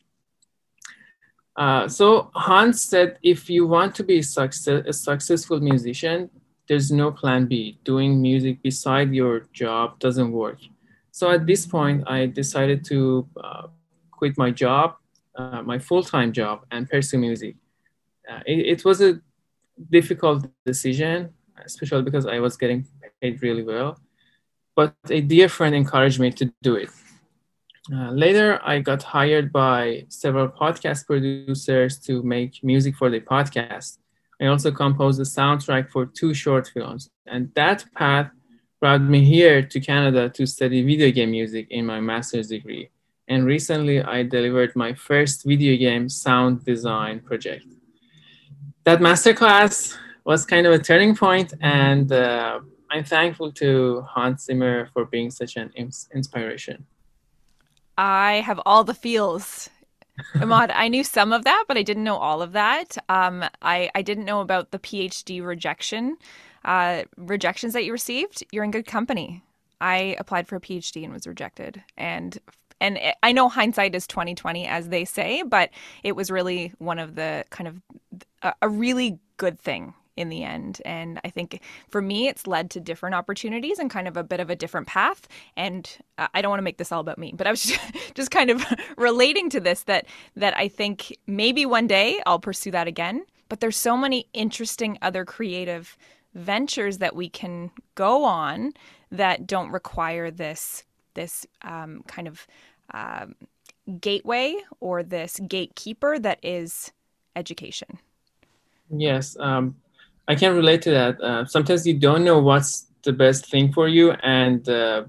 uh, 1.57 1.89
so 1.89 2.31
Hans 2.35 2.83
said, 2.83 3.19
if 3.23 3.51
you 3.51 3.67
want 3.67 3.95
to 3.97 4.05
be 4.05 4.23
success, 4.23 4.83
a 4.87 4.93
successful 4.93 5.61
musician, 5.61 6.31
there's 6.69 6.91
no 6.91 7.11
plan 7.11 7.47
B. 7.47 7.79
Doing 7.85 8.23
music 8.23 8.63
beside 8.63 9.13
your 9.13 9.41
job 9.53 9.99
doesn't 9.99 10.31
work. 10.31 10.59
So 11.11 11.31
at 11.31 11.47
this 11.47 11.67
point, 11.67 12.05
I 12.07 12.27
decided 12.27 12.85
to 12.87 13.27
uh, 13.43 13.67
quit 14.13 14.39
my 14.39 14.51
job, 14.51 14.95
uh, 15.35 15.63
my 15.63 15.79
full-time 15.79 16.33
job, 16.33 16.65
and 16.71 16.89
pursue 16.89 17.19
music. 17.19 17.57
Uh, 18.31 18.41
it, 18.47 18.79
it 18.79 18.85
was 18.85 19.01
a 19.01 19.21
difficult 19.91 20.47
decision, 20.65 21.31
especially 21.65 22.03
because 22.03 22.27
I 22.27 22.39
was 22.39 22.57
getting 22.57 22.87
paid 23.21 23.43
really 23.43 23.65
well. 23.65 23.99
But 24.77 24.95
a 25.11 25.21
dear 25.21 25.49
friend 25.49 25.75
encouraged 25.75 26.21
me 26.21 26.31
to 26.31 26.53
do 26.63 26.77
it. 26.77 26.91
Uh, 27.93 28.11
later, 28.11 28.61
I 28.63 28.81
got 28.81 29.03
hired 29.03 29.53
by 29.53 30.05
several 30.09 30.49
podcast 30.49 31.07
producers 31.07 31.99
to 32.01 32.23
make 32.23 32.63
music 32.63 32.95
for 32.97 33.09
the 33.09 33.21
podcast. 33.21 33.99
I 34.41 34.47
also 34.47 34.71
composed 34.71 35.21
a 35.21 35.25
soundtrack 35.25 35.91
for 35.91 36.07
two 36.07 36.35
short 36.35 36.69
films. 36.69 37.11
And 37.27 37.51
that 37.55 37.85
path 37.95 38.31
brought 38.81 39.03
me 39.03 39.25
here 39.25 39.63
to 39.63 39.81
Canada 39.81 40.29
to 40.31 40.47
study 40.47 40.83
video 40.83 41.11
game 41.11 41.31
music 41.31 41.67
in 41.71 41.87
my 41.87 42.01
master's 42.01 42.49
degree. 42.49 42.91
And 43.29 43.47
recently 43.47 44.03
I 44.03 44.25
delivered 44.25 44.75
my 44.77 44.93
first 44.95 45.45
video 45.45 45.77
game 45.77 46.09
sound 46.09 46.65
design 46.65 47.21
project. 47.21 47.67
That 48.85 49.01
masterclass 49.01 49.97
was 50.25 50.45
kind 50.45 50.67
of 50.67 50.73
a 50.73 50.79
turning 50.79 51.15
point, 51.15 51.55
and 51.61 52.11
uh, 52.11 52.61
I'm 52.91 53.05
thankful 53.05 53.53
to 53.53 54.03
Hans 54.09 54.45
Zimmer 54.45 54.89
for 54.93 55.05
being 55.05 55.31
such 55.31 55.57
an 55.57 55.71
inspiration. 55.77 56.87
I 58.01 58.41
have 58.47 58.61
all 58.65 58.83
the 58.83 58.95
feels 58.95 59.69
Ahmad, 60.35 60.71
I 60.71 60.89
knew 60.89 61.05
some 61.05 61.33
of 61.33 61.45
that, 61.45 61.65
but 61.69 61.77
I 61.77 61.83
didn't 61.83 62.05
know 62.05 62.17
all 62.17 62.43
of 62.43 62.53
that. 62.53 62.97
Um, 63.09 63.45
I, 63.63 63.91
I 63.95 64.03
didn't 64.03 64.25
know 64.25 64.41
about 64.41 64.71
the 64.71 64.79
PhD 64.79 65.45
rejection, 65.45 66.17
uh, 66.65 67.05
rejections 67.17 67.73
that 67.73 67.85
you 67.85 67.93
received. 67.93 68.45
You're 68.53 68.65
in 68.65 68.71
good 68.71 68.87
company. 68.87 69.43
I 69.81 70.17
applied 70.19 70.47
for 70.47 70.57
a 70.57 70.61
PhD 70.61 71.05
and 71.05 71.13
was 71.13 71.27
rejected. 71.27 71.83
And 71.97 72.39
and 72.83 72.99
I 73.23 73.33
know 73.33 73.51
hindsight 73.51 73.95
is 73.95 74.07
2020 74.07 74.67
as 74.67 74.89
they 74.89 75.05
say, 75.05 75.43
but 75.43 75.69
it 76.03 76.17
was 76.17 76.31
really 76.31 76.73
one 76.79 76.99
of 76.99 77.15
the 77.15 77.45
kind 77.51 77.69
of 77.69 77.83
a, 78.43 78.55
a 78.63 78.69
really 78.71 79.19
good 79.37 79.61
thing 79.61 79.93
in 80.21 80.29
the 80.29 80.45
end. 80.45 80.81
And 80.85 81.21
I 81.25 81.31
think 81.31 81.61
for 81.89 82.03
me, 82.03 82.29
it's 82.29 82.47
led 82.47 82.71
to 82.73 82.81
different 82.81 83.15
opportunities 83.15 83.79
and 83.79 83.91
kind 83.91 84.07
of 84.07 84.17
a 84.17 84.23
bit 84.23 84.41
of 84.41 84.51
a 84.51 84.57
different 84.57 84.87
path. 84.87 85.27
And 85.57 85.91
I 86.19 86.43
don't 86.43 86.51
want 86.51 86.59
to 86.61 86.65
make 86.65 86.79
this 86.79 86.93
all 86.93 87.01
about 87.01 87.19
me, 87.19 87.33
but 87.37 87.47
I 87.47 87.51
was 87.51 87.63
just, 87.65 88.15
just 88.15 88.31
kind 88.31 88.51
of 88.51 88.65
relating 88.97 89.51
to 89.51 89.61
this 89.61 89.85
that 89.85 90.07
that 90.37 90.57
I 90.57 90.69
think 90.69 91.17
maybe 91.27 91.67
one 91.67 91.87
day 91.87 92.21
I'll 92.27 92.39
pursue 92.39 92.71
that 92.73 92.87
again. 92.87 93.25
But 93.49 93.61
there's 93.61 93.77
so 93.77 93.97
many 93.97 94.29
interesting 94.33 94.99
other 95.03 95.25
creative 95.25 95.97
ventures 96.35 96.99
that 96.99 97.17
we 97.17 97.29
can 97.29 97.73
go 97.97 98.25
on 98.25 98.73
that 99.11 99.47
don't 99.47 99.71
require 99.71 100.31
this 100.31 100.85
this 101.15 101.47
um, 101.63 102.05
kind 102.07 102.29
of 102.29 102.47
um, 102.95 103.35
gateway 104.01 104.57
or 104.79 105.03
this 105.03 105.41
gatekeeper 105.49 106.19
that 106.19 106.39
is 106.43 106.93
education. 107.35 107.99
Yes, 108.91 109.37
um, 109.39 109.77
I 110.29 110.35
can 110.35 110.55
relate 110.55 110.83
to 110.83 110.91
that. 110.91 111.21
Uh, 111.21 111.45
sometimes 111.45 111.87
you 111.87 111.99
don't 111.99 112.25
know 112.25 112.39
what's 112.39 112.87
the 113.03 113.13
best 113.13 113.47
thing 113.47 113.73
for 113.73 113.89
you, 113.89 114.13
and 114.23 114.69
uh, 114.69 115.05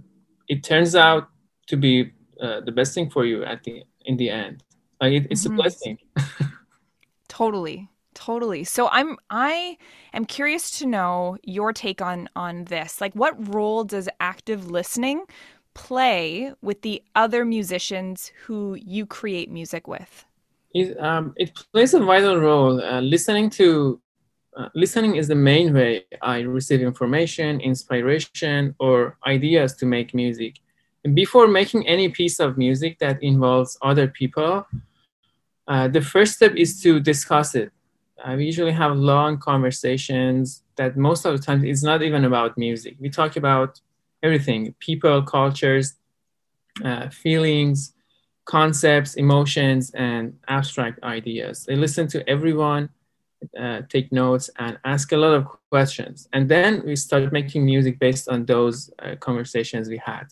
it 0.48 0.64
turns 0.64 0.96
out 0.96 1.30
to 1.68 1.78
be 1.78 2.12
uh, 2.42 2.62
the 2.62 2.72
best 2.72 2.94
thing 2.94 3.10
for 3.10 3.26
you 3.26 3.44
at 3.44 3.64
the 3.64 3.84
in 4.06 4.18
the 4.18 4.30
end. 4.30 4.64
Like 5.00 5.14
it, 5.14 5.28
it's 5.30 5.44
mm-hmm. 5.44 5.54
a 5.54 5.58
blessing. 5.58 5.98
totally, 7.28 7.90
totally. 8.14 8.64
So 8.64 8.88
I'm 8.90 9.18
I 9.30 9.78
am 10.14 10.26
curious 10.26 10.80
to 10.80 10.86
know 10.86 11.38
your 11.44 11.74
take 11.74 12.02
on 12.02 12.30
on 12.36 12.66
this. 12.66 13.02
Like, 13.02 13.14
what 13.14 13.54
role 13.54 13.84
does 13.84 14.10
active 14.20 14.70
listening 14.70 15.26
play 15.74 16.54
with 16.62 16.82
the 16.82 17.02
other 17.16 17.46
musicians 17.46 18.32
who 18.46 18.76
you 18.76 19.06
create 19.06 19.50
music 19.50 19.88
with? 19.88 20.26
It, 20.74 20.98
um, 21.00 21.34
it 21.38 21.54
plays 21.74 21.94
a 21.94 22.00
vital 22.00 22.38
role. 22.38 22.82
Uh, 22.82 23.02
listening 23.02 23.50
to 23.52 24.02
uh, 24.58 24.70
listening 24.76 25.16
is 25.16 25.28
the 25.28 25.36
main 25.36 25.74
way 25.74 26.04
I 26.22 26.40
receive 26.42 26.82
information, 26.82 27.62
inspiration, 27.62 28.76
or 28.80 29.18
ideas 29.26 29.76
to 29.76 29.86
make 29.86 30.14
music. 30.14 30.60
And 31.06 31.16
before 31.16 31.48
making 31.48 31.88
any 31.88 32.10
piece 32.10 32.40
of 32.40 32.58
music 32.58 33.00
that 33.00 33.22
involves 33.24 33.78
other 33.82 34.08
people, 34.08 34.66
uh, 35.68 35.88
the 35.88 36.02
first 36.02 36.36
step 36.36 36.54
is 36.56 36.82
to 36.84 37.00
discuss 37.00 37.56
it. 37.56 37.72
Uh, 38.24 38.36
we 38.36 38.46
usually 38.46 38.74
have 38.74 38.96
long 38.96 39.38
conversations 39.40 40.64
that 40.76 40.98
most 40.98 41.26
of 41.26 41.36
the 41.36 41.44
time 41.44 41.64
is 41.66 41.82
not 41.82 42.04
even 42.04 42.26
about 42.26 42.58
music. 42.58 42.96
We 43.00 43.10
talk 43.10 43.36
about 43.36 43.80
everything 44.22 44.76
people, 44.80 45.24
cultures, 45.24 45.96
uh, 46.84 47.10
feelings, 47.10 47.94
concepts, 48.46 49.16
emotions, 49.16 49.92
and 49.92 50.38
abstract 50.48 51.02
ideas. 51.04 51.68
I 51.70 51.74
listen 51.74 52.08
to 52.10 52.28
everyone 52.30 52.90
uh, 53.60 53.82
take 53.90 54.12
notes 54.12 54.50
and 54.60 54.78
ask 54.86 55.12
a 55.12 55.18
lot 55.18 55.34
of 55.34 55.48
questions. 55.70 56.28
And 56.34 56.50
then 56.50 56.84
we 56.86 56.96
started 56.96 57.32
making 57.32 57.66
music 57.66 58.00
based 58.00 58.28
on 58.30 58.46
those 58.46 58.92
uh, 59.00 59.16
conversations 59.20 59.90
we 59.90 59.98
had. 59.98 60.26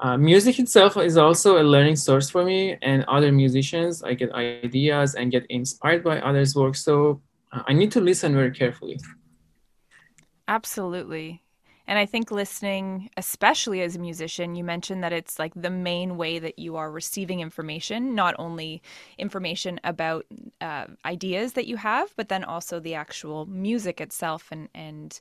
Uh, 0.00 0.16
music 0.16 0.58
itself 0.60 0.96
is 0.96 1.16
also 1.16 1.60
a 1.60 1.64
learning 1.64 1.96
source 1.96 2.30
for 2.30 2.44
me 2.44 2.76
and 2.82 3.04
other 3.04 3.32
musicians. 3.32 4.02
I 4.02 4.14
get 4.14 4.32
ideas 4.32 5.16
and 5.16 5.32
get 5.32 5.44
inspired 5.46 6.04
by 6.04 6.20
others' 6.20 6.54
work. 6.54 6.76
So 6.76 7.20
uh, 7.52 7.62
I 7.66 7.72
need 7.72 7.90
to 7.92 8.00
listen 8.00 8.34
very 8.34 8.52
carefully. 8.52 9.00
Absolutely. 10.46 11.42
And 11.88 11.98
I 11.98 12.04
think 12.04 12.30
listening, 12.30 13.08
especially 13.16 13.80
as 13.80 13.96
a 13.96 13.98
musician, 13.98 14.54
you 14.54 14.62
mentioned 14.62 15.02
that 15.02 15.14
it's 15.14 15.38
like 15.38 15.54
the 15.56 15.70
main 15.70 16.18
way 16.18 16.38
that 16.38 16.58
you 16.58 16.76
are 16.76 16.90
receiving 16.90 17.40
information, 17.40 18.14
not 18.14 18.34
only 18.38 18.82
information 19.16 19.80
about 19.82 20.26
uh, 20.60 20.84
ideas 21.06 21.54
that 21.54 21.66
you 21.66 21.78
have, 21.78 22.14
but 22.14 22.28
then 22.28 22.44
also 22.44 22.78
the 22.78 22.94
actual 22.94 23.46
music 23.46 24.02
itself 24.02 24.48
and, 24.52 24.68
and 24.74 25.18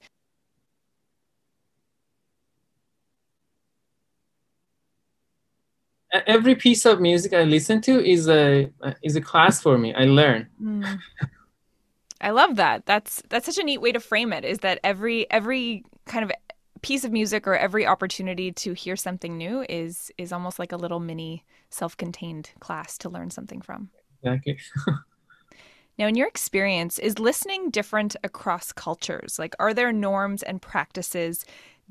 every 6.26 6.56
piece 6.56 6.86
of 6.86 7.00
music 7.00 7.32
I 7.32 7.44
listen 7.44 7.80
to 7.82 8.06
is 8.06 8.28
a 8.28 8.70
is 9.04 9.16
a 9.16 9.22
class 9.22 9.62
for 9.62 9.78
me. 9.78 9.94
I 9.94 10.04
learn. 10.04 10.48
Mm. 10.62 11.00
I 12.22 12.32
love 12.32 12.56
that. 12.58 12.86
That's 12.86 13.22
that's 13.30 13.46
such 13.46 13.58
a 13.58 13.64
neat 13.64 13.80
way 13.80 13.92
to 13.92 14.00
frame 14.00 14.34
it. 14.34 14.44
Is 14.44 14.60
that 14.60 14.80
every 14.84 15.30
every 15.32 15.84
kind 16.06 16.26
of 16.26 16.32
piece 16.78 17.04
of 17.04 17.12
music 17.12 17.48
or 17.48 17.56
every 17.56 17.86
opportunity 17.86 18.52
to 18.52 18.74
hear 18.74 18.96
something 18.96 19.38
new 19.38 19.66
is 19.68 20.12
is 20.18 20.32
almost 20.32 20.60
like 20.60 20.72
a 20.72 20.78
little 20.78 21.00
mini 21.00 21.46
self-contained 21.70 22.52
class 22.60 22.98
to 23.00 23.10
learn 23.10 23.30
something 23.30 23.62
from. 23.62 23.90
Exactly. 24.24 24.58
now, 25.98 26.08
in 26.08 26.16
your 26.16 26.28
experience, 26.28 27.00
is 27.00 27.20
listening 27.20 27.70
different 27.70 28.16
across 28.24 28.72
cultures? 28.72 29.38
Like, 29.38 29.56
are 29.60 29.74
there 29.74 29.92
norms 29.92 30.44
and 30.44 30.62
practices 30.62 31.46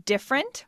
different 0.05 0.65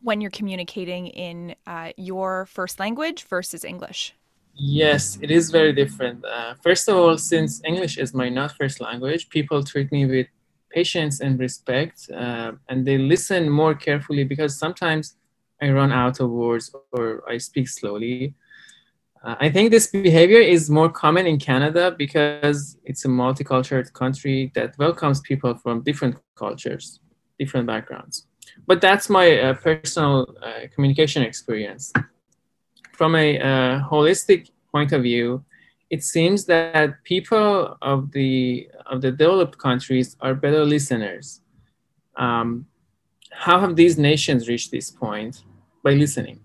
when 0.00 0.20
you're 0.20 0.30
communicating 0.30 1.08
in 1.08 1.54
uh, 1.66 1.92
your 1.96 2.46
first 2.46 2.78
language 2.78 3.24
versus 3.24 3.64
English? 3.64 4.14
Yes, 4.54 5.18
it 5.22 5.30
is 5.30 5.50
very 5.50 5.72
different. 5.72 6.24
Uh, 6.24 6.54
first 6.54 6.88
of 6.88 6.96
all, 6.96 7.16
since 7.16 7.62
English 7.64 7.96
is 7.96 8.12
my 8.12 8.28
not 8.28 8.56
first 8.56 8.80
language, 8.80 9.28
people 9.28 9.62
treat 9.62 9.92
me 9.92 10.04
with 10.04 10.26
patience 10.70 11.20
and 11.20 11.38
respect, 11.38 12.10
uh, 12.14 12.52
and 12.68 12.86
they 12.86 12.98
listen 12.98 13.48
more 13.48 13.74
carefully 13.74 14.24
because 14.24 14.58
sometimes 14.58 15.16
I 15.60 15.70
run 15.70 15.92
out 15.92 16.20
of 16.20 16.30
words 16.30 16.74
or 16.92 17.22
I 17.28 17.38
speak 17.38 17.68
slowly. 17.68 18.34
Uh, 19.24 19.34
I 19.40 19.50
think 19.50 19.70
this 19.70 19.88
behavior 19.88 20.38
is 20.38 20.70
more 20.70 20.88
common 20.88 21.26
in 21.26 21.38
Canada 21.38 21.94
because 21.96 22.78
it's 22.84 23.04
a 23.04 23.08
multicultural 23.08 23.92
country 23.92 24.52
that 24.54 24.78
welcomes 24.78 25.20
people 25.20 25.54
from 25.56 25.82
different 25.82 26.16
cultures, 26.36 27.00
different 27.38 27.66
backgrounds. 27.66 28.26
But 28.66 28.80
that's 28.80 29.08
my 29.08 29.38
uh, 29.38 29.54
personal 29.54 30.34
uh, 30.42 30.68
communication 30.74 31.22
experience. 31.22 31.92
From 32.92 33.16
a 33.16 33.38
uh, 33.38 33.80
holistic 33.88 34.50
point 34.70 34.92
of 34.92 35.02
view, 35.02 35.44
it 35.90 36.04
seems 36.04 36.44
that 36.46 37.02
people 37.04 37.76
of 37.80 38.12
the 38.12 38.68
of 38.86 39.00
the 39.00 39.10
developed 39.10 39.58
countries 39.58 40.16
are 40.20 40.34
better 40.34 40.64
listeners. 40.64 41.40
Um, 42.16 42.66
how 43.30 43.60
have 43.60 43.76
these 43.76 43.98
nations 43.98 44.48
reached 44.48 44.70
this 44.70 44.90
point? 44.90 45.44
By 45.84 45.92
listening. 45.92 46.40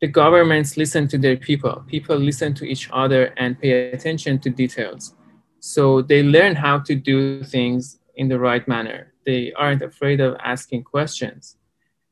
The 0.00 0.08
governments 0.08 0.76
listen 0.76 1.08
to 1.08 1.18
their 1.18 1.36
people. 1.36 1.84
People 1.86 2.16
listen 2.16 2.52
to 2.54 2.64
each 2.64 2.90
other 2.92 3.32
and 3.36 3.58
pay 3.58 3.90
attention 3.92 4.38
to 4.40 4.50
details. 4.50 5.14
So 5.60 6.02
they 6.02 6.22
learn 6.22 6.54
how 6.56 6.80
to 6.80 6.94
do 6.94 7.42
things 7.44 7.98
in 8.16 8.28
the 8.28 8.38
right 8.38 8.66
manner. 8.68 9.12
They 9.24 9.52
aren't 9.54 9.82
afraid 9.82 10.20
of 10.20 10.36
asking 10.44 10.84
questions. 10.84 11.56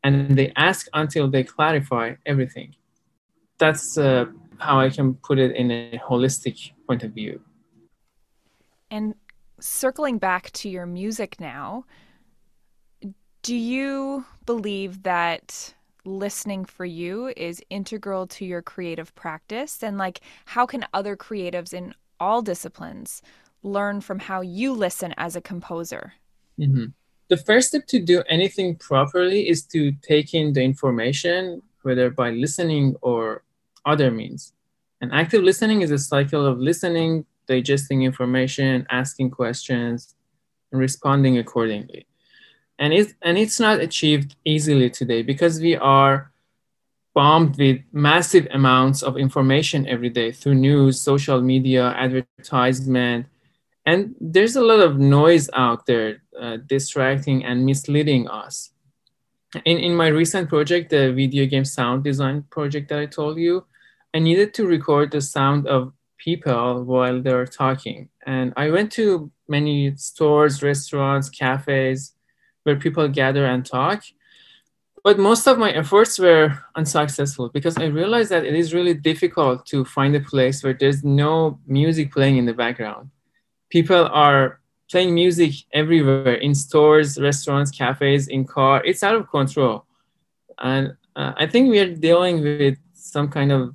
And 0.02 0.37
they 0.37 0.52
ask 0.56 0.87
until 0.94 1.28
they 1.28 1.44
clarify 1.44 2.14
everything. 2.25 2.75
That's 3.59 3.99
uh, 3.99 4.26
how 4.58 4.80
I 4.80 4.90
can 4.90 5.14
put 5.14 5.38
it 5.38 5.54
in 5.56 5.70
a 5.70 6.00
holistic 6.04 6.73
point 6.87 7.02
of 7.02 7.12
view. 7.12 7.40
And 8.90 9.14
circling 9.61 10.18
back 10.18 10.50
to 10.52 10.68
your 10.68 10.87
music 10.87 11.40
now, 11.40 11.84
do 13.42 13.56
you 13.56 14.25
believe 14.46 15.02
that 15.02 15.75
listening 16.04 16.64
for 16.64 16.84
you 16.84 17.32
is 17.37 17.62
integral 17.70 18.26
to 18.26 18.44
your 18.44 18.62
creative 18.62 19.14
practice? 19.14 19.82
And 19.82 19.99
like, 19.99 20.20
how 20.46 20.66
can 20.66 20.87
other 20.92 21.16
creatives 21.16 21.73
in 21.73 21.94
all 22.20 22.42
disciplines 22.42 23.23
learn 23.62 24.00
from 24.00 24.18
how 24.18 24.40
you 24.40 24.73
listen 24.73 25.14
as 25.16 25.37
a 25.37 25.40
composer? 25.40 26.12
Mm-hmm. 26.58 26.87
The 27.28 27.37
first 27.37 27.68
step 27.68 27.87
to 27.88 28.00
do 28.00 28.23
anything 28.28 28.76
properly 28.76 29.49
is 29.49 29.64
to 29.66 29.92
take 30.02 30.34
in 30.34 30.52
the 30.52 30.62
information, 30.62 31.62
whether 31.82 32.11
by 32.11 32.30
listening 32.30 32.96
or 33.00 33.42
other 33.84 34.10
means. 34.10 34.52
And 35.00 35.12
active 35.12 35.42
listening 35.42 35.82
is 35.82 35.90
a 35.90 35.98
cycle 35.98 36.46
of 36.46 36.58
listening, 36.58 37.26
digesting 37.46 38.02
information, 38.02 38.86
asking 38.90 39.30
questions, 39.30 40.14
and 40.72 40.80
responding 40.80 41.38
accordingly. 41.38 42.06
and 42.78 42.92
it's 42.92 43.14
and 43.22 43.38
it's 43.38 43.60
not 43.60 43.80
achieved 43.80 44.36
easily 44.44 44.90
today 44.90 45.22
because 45.22 45.60
we 45.60 45.76
are 45.76 46.30
bombed 47.14 47.56
with 47.56 47.80
massive 47.92 48.46
amounts 48.52 49.02
of 49.02 49.16
information 49.16 49.86
every 49.86 50.10
day 50.10 50.32
through 50.32 50.54
news 50.54 51.00
social 51.00 51.40
media 51.40 51.94
advertisement 51.96 53.26
and 53.86 54.14
there's 54.20 54.56
a 54.56 54.60
lot 54.62 54.80
of 54.80 54.98
noise 54.98 55.48
out 55.54 55.86
there 55.86 56.22
uh, 56.40 56.56
distracting 56.66 57.44
and 57.44 57.64
misleading 57.64 58.26
us 58.28 58.70
in, 59.64 59.78
in 59.78 59.94
my 59.94 60.08
recent 60.08 60.48
project 60.48 60.90
the 60.90 61.12
video 61.12 61.46
game 61.46 61.64
sound 61.64 62.02
design 62.02 62.42
project 62.50 62.88
that 62.88 62.98
i 62.98 63.06
told 63.06 63.38
you 63.38 63.64
i 64.14 64.18
needed 64.18 64.54
to 64.54 64.66
record 64.66 65.11
the 65.11 65.21
sound 65.21 65.66
of 65.66 65.92
people 66.18 66.85
while 66.85 67.21
they're 67.21 67.47
talking 67.47 68.09
and 68.26 68.52
i 68.56 68.71
went 68.71 68.90
to 68.90 69.30
many 69.49 69.94
stores 69.97 70.62
restaurants 70.62 71.28
cafes 71.28 72.14
where 72.64 72.76
people 72.76 73.06
gather 73.09 73.47
and 73.47 73.64
talk. 73.64 74.02
But 75.04 75.18
most 75.18 75.47
of 75.47 75.59
my 75.59 75.71
efforts 75.71 76.18
were 76.18 76.59
unsuccessful 76.75 77.50
because 77.50 77.76
I 77.76 77.85
realized 77.85 78.30
that 78.30 78.44
it 78.44 78.54
is 78.54 78.73
really 78.73 78.94
difficult 78.94 79.66
to 79.66 79.85
find 79.85 80.16
a 80.16 80.21
place 80.21 80.64
where 80.64 80.73
there's 80.73 81.04
no 81.04 81.61
music 81.66 82.11
playing 82.11 82.38
in 82.38 82.47
the 82.47 82.54
background. 82.54 83.11
People 83.68 84.09
are 84.11 84.61
playing 84.90 85.14
music 85.14 85.52
everywhere 85.73 86.35
in 86.35 86.54
stores, 86.54 87.21
restaurants, 87.21 87.71
cafes, 87.71 88.28
in 88.28 88.47
car. 88.47 88.83
It's 88.83 89.02
out 89.02 89.14
of 89.14 89.30
control. 89.30 89.85
And 90.59 90.97
uh, 91.16 91.33
I 91.37 91.47
think 91.47 91.71
we 91.71 91.80
are 91.80 91.94
dealing 91.94 92.42
with 92.42 92.78
some 92.94 93.28
kind 93.28 93.52
of 93.52 93.75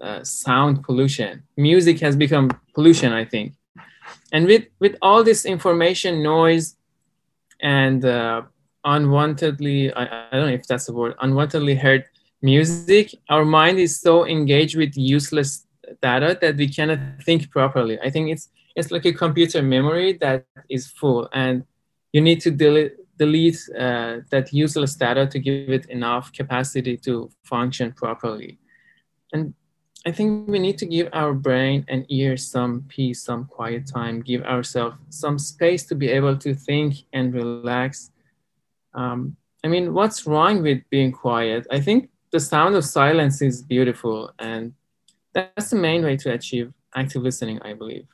uh, 0.00 0.24
sound 0.24 0.82
pollution. 0.82 1.42
Music 1.56 2.00
has 2.00 2.16
become 2.16 2.50
pollution, 2.74 3.12
I 3.12 3.24
think. 3.24 3.54
And 4.32 4.46
with, 4.46 4.64
with 4.78 4.96
all 5.02 5.22
this 5.24 5.44
information, 5.44 6.22
noise, 6.22 6.76
and 7.60 8.04
uh, 8.04 8.42
unwantedly 8.84 9.92
I, 9.94 10.28
I 10.32 10.36
don't 10.36 10.46
know 10.46 10.54
if 10.54 10.66
that's 10.66 10.86
the 10.86 10.92
word 10.92 11.14
unwantedly 11.18 11.78
heard 11.78 12.04
music 12.42 13.14
our 13.28 13.44
mind 13.44 13.78
is 13.78 14.00
so 14.00 14.26
engaged 14.26 14.76
with 14.76 14.96
useless 14.96 15.66
data 16.00 16.38
that 16.40 16.56
we 16.56 16.68
cannot 16.68 16.98
think 17.24 17.50
properly 17.50 17.98
i 18.00 18.08
think 18.08 18.30
it's 18.30 18.48
it's 18.76 18.90
like 18.90 19.04
a 19.04 19.12
computer 19.12 19.60
memory 19.60 20.14
that 20.14 20.46
is 20.70 20.86
full 20.86 21.28
and 21.32 21.64
you 22.12 22.20
need 22.20 22.40
to 22.40 22.50
delete 22.50 22.92
delete 23.18 23.60
uh, 23.78 24.16
that 24.30 24.50
useless 24.50 24.94
data 24.94 25.26
to 25.26 25.38
give 25.38 25.68
it 25.68 25.84
enough 25.90 26.32
capacity 26.32 26.96
to 26.96 27.30
function 27.44 27.92
properly 27.92 28.58
and 29.34 29.52
I 30.06 30.12
think 30.12 30.48
we 30.48 30.58
need 30.58 30.78
to 30.78 30.86
give 30.86 31.08
our 31.12 31.34
brain 31.34 31.84
and 31.88 32.06
ears 32.08 32.46
some 32.46 32.84
peace, 32.88 33.22
some 33.22 33.44
quiet 33.44 33.86
time, 33.86 34.22
give 34.22 34.42
ourselves 34.44 34.96
some 35.10 35.38
space 35.38 35.84
to 35.86 35.94
be 35.94 36.08
able 36.08 36.38
to 36.38 36.54
think 36.54 37.04
and 37.12 37.34
relax. 37.34 38.10
Um, 38.94 39.36
I 39.62 39.68
mean, 39.68 39.92
what's 39.92 40.26
wrong 40.26 40.62
with 40.62 40.82
being 40.88 41.12
quiet? 41.12 41.66
I 41.70 41.80
think 41.80 42.08
the 42.32 42.40
sound 42.40 42.76
of 42.76 42.84
silence 42.84 43.42
is 43.42 43.60
beautiful, 43.60 44.32
and 44.38 44.72
that's 45.34 45.70
the 45.70 45.76
main 45.76 46.02
way 46.02 46.16
to 46.18 46.32
achieve 46.32 46.72
active 46.94 47.22
listening, 47.22 47.60
I 47.60 47.74
believe. 47.74 48.06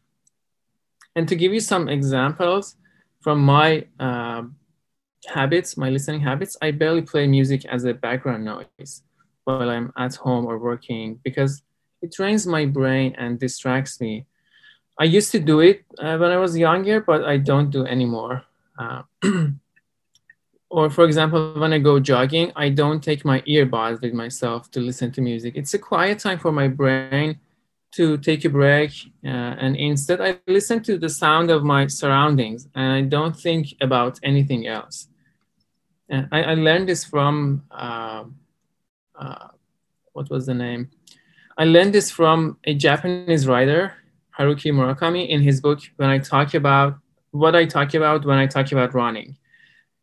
And 1.14 1.28
to 1.28 1.36
give 1.36 1.52
you 1.54 1.60
some 1.60 1.88
examples 1.88 2.76
from 3.20 3.40
my 3.40 3.86
uh, 4.00 4.42
habits, 5.28 5.76
my 5.76 5.90
listening 5.90 6.20
habits, 6.20 6.56
I 6.60 6.72
barely 6.72 7.02
play 7.02 7.28
music 7.28 7.64
as 7.66 7.84
a 7.84 7.94
background 7.94 8.44
noise 8.44 9.02
while 9.44 9.70
I'm 9.70 9.92
at 9.96 10.16
home 10.16 10.46
or 10.46 10.58
working 10.58 11.20
because 11.22 11.62
it 12.02 12.12
drains 12.12 12.46
my 12.46 12.66
brain 12.66 13.14
and 13.18 13.38
distracts 13.38 14.00
me. 14.00 14.26
I 14.98 15.04
used 15.04 15.30
to 15.32 15.38
do 15.38 15.60
it 15.60 15.84
uh, 15.98 16.16
when 16.16 16.30
I 16.30 16.38
was 16.38 16.56
younger, 16.56 17.00
but 17.00 17.24
I 17.24 17.36
don't 17.36 17.70
do 17.70 17.84
anymore. 17.86 18.44
Uh, 18.78 19.02
or 20.70 20.90
for 20.90 21.04
example, 21.04 21.54
when 21.56 21.72
I 21.72 21.78
go 21.78 22.00
jogging, 22.00 22.52
I 22.56 22.70
don't 22.70 23.02
take 23.02 23.24
my 23.24 23.40
earbuds 23.42 24.00
with 24.00 24.14
myself 24.14 24.70
to 24.72 24.80
listen 24.80 25.12
to 25.12 25.20
music. 25.20 25.54
It's 25.56 25.74
a 25.74 25.78
quiet 25.78 26.18
time 26.18 26.38
for 26.38 26.52
my 26.52 26.68
brain 26.68 27.40
to 27.92 28.18
take 28.18 28.44
a 28.44 28.50
break, 28.50 28.92
uh, 29.24 29.28
and 29.28 29.76
instead 29.76 30.20
I 30.20 30.38
listen 30.46 30.82
to 30.82 30.98
the 30.98 31.08
sound 31.08 31.50
of 31.50 31.62
my 31.62 31.86
surroundings, 31.86 32.68
and 32.74 32.92
I 32.92 33.02
don't 33.02 33.34
think 33.34 33.74
about 33.80 34.18
anything 34.22 34.66
else. 34.66 35.08
Uh, 36.12 36.22
I, 36.30 36.42
I, 36.42 36.54
learned 36.54 36.88
this 36.88 37.04
from 37.04 37.64
uh, 37.70 38.24
uh, 39.18 39.48
what 40.12 40.30
was 40.30 40.46
the 40.46 40.54
name? 40.54 40.90
I 41.58 41.64
learned 41.64 41.94
this 41.94 42.10
from 42.10 42.58
a 42.64 42.74
Japanese 42.74 43.46
writer, 43.46 43.94
Haruki 44.38 44.72
Murakami, 44.72 45.28
in 45.28 45.40
his 45.40 45.60
book 45.60 45.80
when 45.96 46.10
I 46.10 46.18
talk 46.18 46.52
about 46.54 46.98
what 47.30 47.56
I 47.56 47.64
talk 47.64 47.94
about 47.94 48.26
when 48.26 48.38
I 48.38 48.46
talk 48.46 48.72
about 48.72 48.92
running. 48.92 49.36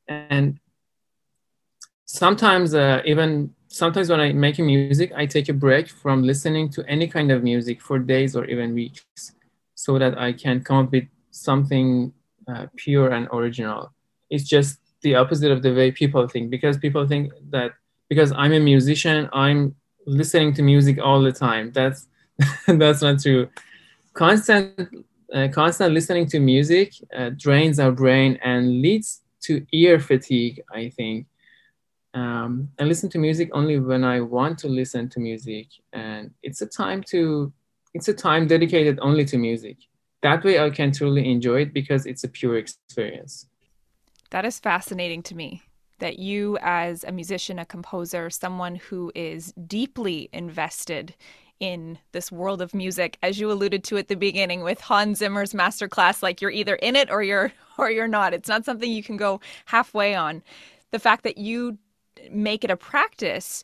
And 0.07 0.59
sometimes, 2.05 2.73
uh, 2.73 3.01
even 3.05 3.53
sometimes 3.67 4.09
when 4.09 4.19
I'm 4.19 4.39
making 4.39 4.65
music, 4.65 5.11
I 5.15 5.27
take 5.27 5.49
a 5.49 5.53
break 5.53 5.89
from 5.89 6.23
listening 6.23 6.69
to 6.71 6.83
any 6.87 7.07
kind 7.07 7.31
of 7.31 7.43
music 7.43 7.81
for 7.81 7.99
days 7.99 8.35
or 8.35 8.45
even 8.45 8.73
weeks 8.73 9.03
so 9.75 9.99
that 9.99 10.17
I 10.17 10.33
can 10.33 10.63
come 10.63 10.85
up 10.85 10.91
with 10.91 11.05
something 11.29 12.13
uh, 12.47 12.65
pure 12.75 13.11
and 13.11 13.27
original. 13.31 13.93
It's 14.31 14.43
just 14.43 14.79
the 15.01 15.15
opposite 15.15 15.51
of 15.51 15.61
the 15.61 15.73
way 15.73 15.91
people 15.91 16.27
think 16.27 16.49
because 16.49 16.77
people 16.77 17.07
think 17.07 17.31
that 17.51 17.73
because 18.09 18.31
I'm 18.31 18.53
a 18.53 18.59
musician, 18.59 19.29
I'm 19.33 19.75
listening 20.05 20.53
to 20.53 20.61
music 20.61 20.99
all 21.01 21.21
the 21.21 21.31
time. 21.31 21.71
That's 21.71 22.07
that's 22.67 23.01
not 23.01 23.21
true. 23.21 23.49
Constant 24.13 24.89
uh, 25.33 25.47
constant 25.51 25.93
listening 25.93 26.27
to 26.27 26.39
music 26.39 26.93
uh, 27.15 27.31
drains 27.37 27.79
our 27.79 27.91
brain 27.91 28.39
and 28.43 28.81
leads 28.81 29.21
to 29.41 29.65
ear 29.71 29.99
fatigue. 29.99 30.61
I 30.73 30.89
think. 30.89 31.27
Um, 32.15 32.69
I 32.79 32.83
listen 32.83 33.09
to 33.09 33.17
music 33.17 33.49
only 33.53 33.79
when 33.79 34.03
I 34.03 34.21
want 34.21 34.59
to 34.59 34.67
listen 34.67 35.09
to 35.09 35.19
music, 35.19 35.67
and 35.93 36.31
it's 36.43 36.61
a 36.61 36.67
time 36.67 37.01
to 37.09 37.51
it's 37.93 38.07
a 38.07 38.13
time 38.13 38.47
dedicated 38.47 38.99
only 39.01 39.25
to 39.25 39.37
music. 39.37 39.77
That 40.21 40.43
way, 40.43 40.59
I 40.59 40.69
can 40.69 40.91
truly 40.91 41.29
enjoy 41.29 41.61
it 41.61 41.73
because 41.73 42.05
it's 42.05 42.23
a 42.23 42.29
pure 42.29 42.57
experience. 42.57 43.47
That 44.29 44.45
is 44.45 44.59
fascinating 44.59 45.21
to 45.23 45.35
me 45.35 45.63
that 45.99 46.19
you, 46.19 46.57
as 46.61 47.03
a 47.03 47.11
musician, 47.11 47.59
a 47.59 47.65
composer, 47.65 48.29
someone 48.29 48.75
who 48.75 49.11
is 49.15 49.53
deeply 49.67 50.29
invested 50.33 51.15
in 51.59 51.97
this 52.11 52.31
world 52.31 52.61
of 52.61 52.73
music, 52.73 53.17
as 53.23 53.39
you 53.39 53.51
alluded 53.51 53.83
to 53.85 53.97
at 53.97 54.07
the 54.07 54.15
beginning 54.15 54.61
with 54.63 54.81
Hans 54.81 55.19
Zimmer's 55.19 55.53
masterclass, 55.53 56.21
like 56.21 56.41
you're 56.41 56.51
either 56.51 56.75
in 56.75 56.95
it 56.95 57.09
or 57.09 57.23
you're 57.23 57.53
or 57.77 57.89
you're 57.89 58.07
not. 58.07 58.33
It's 58.33 58.49
not 58.49 58.65
something 58.65 58.91
you 58.91 59.03
can 59.03 59.17
go 59.17 59.39
halfway 59.65 60.13
on. 60.13 60.43
The 60.91 60.99
fact 60.99 61.23
that 61.23 61.37
you 61.37 61.77
make 62.29 62.63
it 62.63 62.71
a 62.71 62.77
practice 62.77 63.63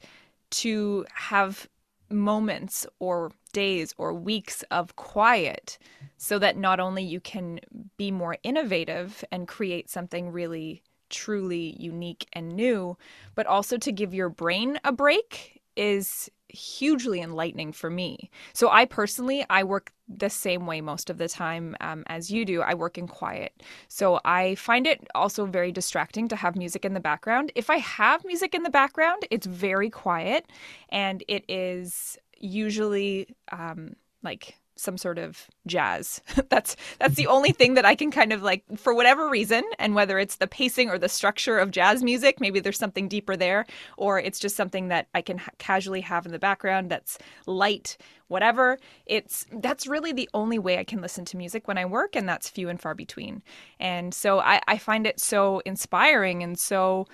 to 0.52 1.06
have 1.14 1.68
moments 2.10 2.88
or 3.00 3.32
days 3.54 3.94
or 3.98 4.14
weeks 4.14 4.64
of 4.72 4.96
quiet 4.96 5.78
so 6.18 6.40
that 6.40 6.58
not 6.58 6.80
only 6.80 7.04
you 7.04 7.20
can 7.20 7.60
be 7.98 8.12
more 8.12 8.38
innovative 8.44 9.24
and 9.32 9.48
create 9.48 9.90
something 9.90 10.32
really 10.32 10.82
truly 11.10 11.76
unique 11.80 12.28
and 12.34 12.56
new, 12.56 12.98
but 13.36 13.46
also 13.48 13.78
to 13.78 13.92
give 13.92 14.14
your 14.14 14.30
brain 14.30 14.80
a 14.84 14.92
break 14.92 15.62
is 15.76 16.30
hugely 16.50 17.22
enlightening 17.22 17.72
for 17.72 17.90
me. 17.90 18.30
So 18.54 18.70
I 18.70 18.86
personally, 18.86 19.46
I 19.50 19.64
work 19.64 19.92
the 20.08 20.30
same 20.30 20.66
way 20.66 20.82
most 20.82 21.10
of 21.10 21.18
the 21.18 21.30
time 21.30 21.76
um, 21.80 22.04
as 22.08 22.32
you 22.32 22.44
do. 22.44 22.62
I 22.62 22.74
work 22.74 22.98
in 22.98 23.08
quiet. 23.08 23.62
So 23.88 24.20
I 24.26 24.56
find 24.56 24.88
it 24.88 25.08
also 25.14 25.46
very 25.46 25.72
distracting 25.72 26.28
to 26.30 26.36
have 26.36 26.56
music 26.56 26.84
in 26.84 26.94
the 26.94 27.00
background. 27.00 27.52
If 27.56 27.70
I 27.70 27.78
have 27.78 28.26
music 28.26 28.56
in 28.56 28.64
the 28.64 28.70
background, 28.70 29.26
it's 29.30 29.46
very 29.46 29.90
quiet 29.90 30.48
and 30.90 31.24
it 31.28 31.46
is 31.48 32.18
usually 32.38 33.36
um, 33.52 33.96
like 34.24 34.58
some 34.80 34.98
sort 34.98 35.18
of 35.18 35.48
jazz. 35.68 36.22
that's 36.50 36.76
that's 37.00 37.16
the 37.16 37.28
only 37.28 37.52
thing 37.52 37.74
that 37.76 37.86
I 37.86 37.96
can 37.96 38.12
kind 38.12 38.34
of 38.34 38.42
like 38.42 38.64
for 38.78 38.94
whatever 38.94 39.30
reason 39.30 39.64
and 39.78 39.96
whether 39.96 40.18
it's 40.18 40.38
the 40.38 40.48
pacing 40.48 40.90
or 40.90 40.98
the 40.98 41.10
structure 41.10 41.58
of 41.58 41.72
jazz 41.72 42.04
music, 42.04 42.40
maybe 42.40 42.60
there's 42.60 42.80
something 42.80 43.08
deeper 43.08 43.36
there 43.36 43.66
or 43.98 44.20
it's 44.20 44.40
just 44.40 44.56
something 44.56 44.88
that 44.90 45.08
I 45.14 45.22
can 45.22 45.38
ha- 45.38 45.52
casually 45.58 46.02
have 46.02 46.26
in 46.26 46.32
the 46.32 46.40
background 46.40 46.90
that's 46.90 47.18
light, 47.46 47.98
whatever. 48.28 48.78
It's 49.06 49.46
that's 49.52 49.88
really 49.88 50.14
the 50.14 50.30
only 50.34 50.60
way 50.60 50.78
I 50.78 50.84
can 50.84 51.02
listen 51.02 51.26
to 51.26 51.38
music 51.38 51.68
when 51.68 51.78
I 51.78 51.86
work 51.86 52.16
and 52.16 52.28
that's 52.28 52.50
few 52.50 52.70
and 52.70 52.80
far 52.80 52.96
between. 52.96 53.44
And 53.80 54.14
so 54.14 54.40
I, 54.40 54.62
I 54.68 54.78
find 54.78 55.06
it 55.06 55.20
so 55.20 55.62
inspiring 55.66 56.44
and 56.44 56.58
so 56.58 57.08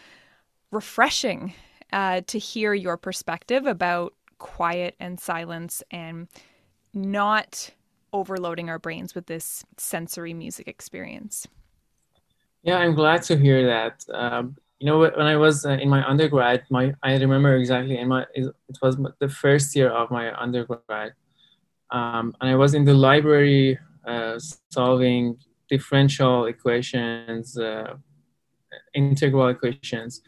refreshing 0.71 1.53
uh, 1.93 2.21
to 2.27 2.39
hear 2.39 2.73
your 2.73 2.97
perspective 2.97 3.65
about 3.65 4.13
quiet 4.37 4.95
and 4.99 5.19
silence 5.19 5.81
and 5.91 6.27
not 6.95 7.71
overloading 8.13 8.69
our 8.69 8.79
brains 8.79 9.13
with 9.13 9.27
this 9.27 9.65
sensory 9.77 10.33
music 10.33 10.67
experience. 10.67 11.47
Yeah, 12.63 12.77
I'm 12.77 12.95
glad 12.95 13.21
to 13.23 13.37
hear 13.37 13.67
that. 13.67 14.03
Um, 14.11 14.55
you 14.79 14.87
know, 14.87 14.99
when 14.99 15.27
I 15.27 15.35
was 15.35 15.65
uh, 15.65 15.71
in 15.71 15.89
my 15.89 16.07
undergrad, 16.07 16.63
my 16.69 16.93
I 17.03 17.17
remember 17.17 17.55
exactly 17.55 17.97
in 17.97 18.07
my 18.07 18.25
it 18.33 18.53
was 18.81 18.97
the 19.19 19.29
first 19.29 19.75
year 19.75 19.89
of 19.89 20.09
my 20.11 20.33
undergrad, 20.39 21.13
um, 21.91 22.35
and 22.41 22.49
I 22.49 22.55
was 22.55 22.73
in 22.73 22.83
the 22.85 22.93
library 22.93 23.77
uh, 24.07 24.39
solving 24.71 25.37
differential 25.69 26.45
equations, 26.45 27.57
uh, 27.57 27.95
integral 28.93 29.49
equations. 29.49 30.21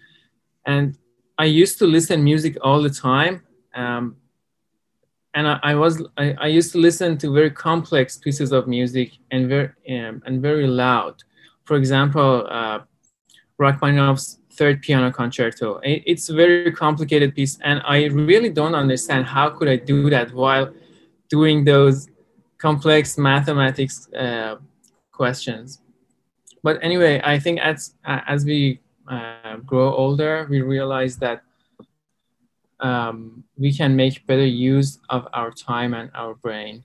And 0.65 0.97
I 1.37 1.45
used 1.45 1.77
to 1.79 1.85
listen 1.85 2.23
music 2.23 2.57
all 2.61 2.81
the 2.81 2.89
time. 2.89 3.43
Um, 3.75 4.17
and 5.37 5.47
I, 5.47 5.59
I 5.61 5.75
was 5.75 6.03
I, 6.17 6.35
I, 6.45 6.47
used 6.47 6.71
to 6.71 6.79
listen 6.79 7.15
to 7.19 7.31
very 7.31 7.51
complex 7.51 8.17
pieces 8.17 8.51
of 8.51 8.67
music 8.67 9.11
and 9.29 9.47
very 9.47 9.69
um, 9.89 10.23
and 10.25 10.41
very 10.41 10.65
loud. 10.65 11.15
For 11.65 11.75
example, 11.77 12.47
uh, 12.49 12.79
Rachmaninoff's 13.59 14.39
Third 14.53 14.81
Piano 14.81 15.11
Concerto. 15.11 15.77
It, 15.83 16.01
it's 16.07 16.29
a 16.29 16.33
very 16.33 16.71
complicated 16.71 17.35
piece, 17.35 17.59
and 17.63 17.83
I 17.85 18.05
really 18.05 18.49
don't 18.49 18.73
understand 18.73 19.27
how 19.27 19.49
could 19.51 19.69
I 19.69 19.75
do 19.75 20.09
that 20.09 20.33
while 20.33 20.73
doing 21.29 21.63
those 21.63 22.07
complex 22.57 23.15
mathematics 23.17 24.11
uh, 24.13 24.55
questions. 25.11 25.81
But 26.63 26.79
anyway, 26.81 27.21
I 27.23 27.37
think 27.37 27.59
as 27.59 27.93
as 28.03 28.43
we 28.43 28.81
uh, 29.07 29.57
grow 29.57 29.93
older, 29.93 30.47
we 30.49 30.61
realize 30.61 31.15
that 31.17 31.43
um, 32.79 33.43
we 33.57 33.73
can 33.73 33.95
make 33.95 34.25
better 34.27 34.45
use 34.45 34.99
of 35.09 35.27
our 35.33 35.51
time 35.51 35.93
and 35.93 36.11
our 36.13 36.35
brain. 36.35 36.83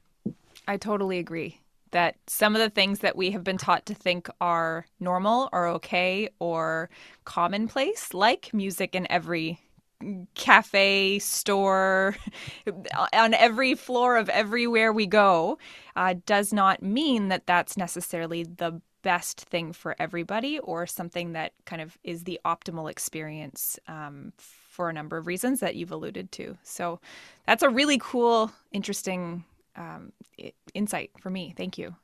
I 0.66 0.76
totally 0.76 1.18
agree 1.18 1.60
that 1.90 2.16
some 2.26 2.56
of 2.56 2.60
the 2.62 2.70
things 2.70 3.00
that 3.00 3.16
we 3.16 3.30
have 3.30 3.44
been 3.44 3.58
taught 3.58 3.86
to 3.86 3.94
think 3.94 4.28
are 4.40 4.86
normal 4.98 5.48
or 5.52 5.66
okay 5.68 6.28
or 6.38 6.90
commonplace, 7.24 8.14
like 8.14 8.52
music 8.52 8.94
in 8.94 9.10
every 9.10 9.60
cafe, 10.34 11.18
store, 11.18 12.16
on 13.12 13.34
every 13.34 13.74
floor 13.74 14.16
of 14.16 14.28
everywhere 14.30 14.92
we 14.92 15.06
go, 15.06 15.58
uh, 15.94 16.14
does 16.26 16.52
not 16.52 16.82
mean 16.82 17.28
that 17.28 17.46
that's 17.46 17.76
necessarily 17.76 18.42
the 18.44 18.80
best 19.02 19.40
thing 19.42 19.72
for 19.72 19.94
everybody 19.98 20.58
or 20.60 20.86
something 20.86 21.32
that 21.32 21.52
kind 21.66 21.82
of 21.82 21.98
is 22.04 22.24
the 22.24 22.40
optimal 22.44 22.90
experience 22.90 23.78
um, 23.88 24.32
for 24.72 24.88
a 24.88 24.92
number 24.92 25.18
of 25.18 25.26
reasons 25.26 25.60
that 25.60 25.76
you've 25.76 25.92
alluded 25.92 26.32
to. 26.32 26.56
So 26.62 26.98
that's 27.46 27.62
a 27.62 27.68
really 27.68 27.98
cool, 27.98 28.50
interesting 28.72 29.44
um, 29.76 30.12
insight 30.72 31.10
for 31.20 31.28
me. 31.28 31.52
Thank 31.56 31.76
you. 31.76 31.94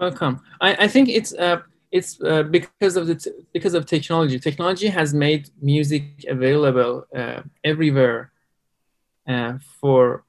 Welcome. 0.00 0.40
I, 0.62 0.84
I 0.84 0.88
think 0.88 1.10
it's 1.10 1.34
uh, 1.34 1.60
it's 1.92 2.20
uh, 2.22 2.44
because 2.44 2.96
of 2.96 3.06
the 3.06 3.16
t- 3.16 3.32
because 3.52 3.74
of 3.74 3.84
technology. 3.84 4.38
Technology 4.38 4.88
has 4.88 5.12
made 5.12 5.50
music 5.60 6.24
available 6.28 7.04
uh, 7.14 7.42
everywhere 7.64 8.32
uh, 9.28 9.58
for 9.80 10.24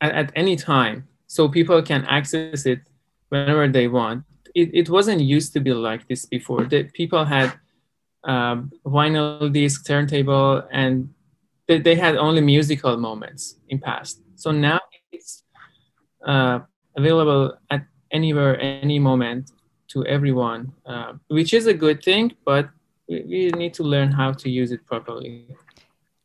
at, 0.00 0.12
at, 0.14 0.32
any 0.36 0.54
time, 0.54 1.08
so 1.26 1.48
people 1.48 1.82
can 1.82 2.04
access 2.04 2.64
it 2.66 2.80
whenever 3.30 3.66
they 3.66 3.88
want. 3.88 4.22
It, 4.54 4.70
it 4.72 4.88
wasn't 4.88 5.20
used 5.20 5.52
to 5.54 5.60
be 5.60 5.72
like 5.72 6.06
this 6.06 6.26
before. 6.26 6.64
That 6.64 6.92
people 6.92 7.24
had 7.24 7.58
um, 8.26 8.72
vinyl 8.84 9.50
disc, 9.52 9.86
turntable, 9.86 10.62
and 10.70 11.08
they, 11.66 11.78
they 11.78 11.94
had 11.94 12.16
only 12.16 12.40
musical 12.40 12.96
moments 12.96 13.56
in 13.68 13.78
past. 13.78 14.20
So 14.34 14.50
now 14.50 14.80
it's 15.12 15.44
uh, 16.26 16.60
available 16.96 17.56
at 17.70 17.86
anywhere, 18.10 18.60
any 18.60 18.98
moment 18.98 19.52
to 19.88 20.04
everyone, 20.06 20.72
uh, 20.84 21.12
which 21.28 21.54
is 21.54 21.66
a 21.66 21.74
good 21.74 22.02
thing, 22.02 22.32
but 22.44 22.68
we, 23.08 23.22
we, 23.22 23.50
need 23.50 23.72
to 23.74 23.84
learn 23.84 24.10
how 24.10 24.32
to 24.32 24.50
use 24.50 24.72
it 24.72 24.84
properly. 24.86 25.46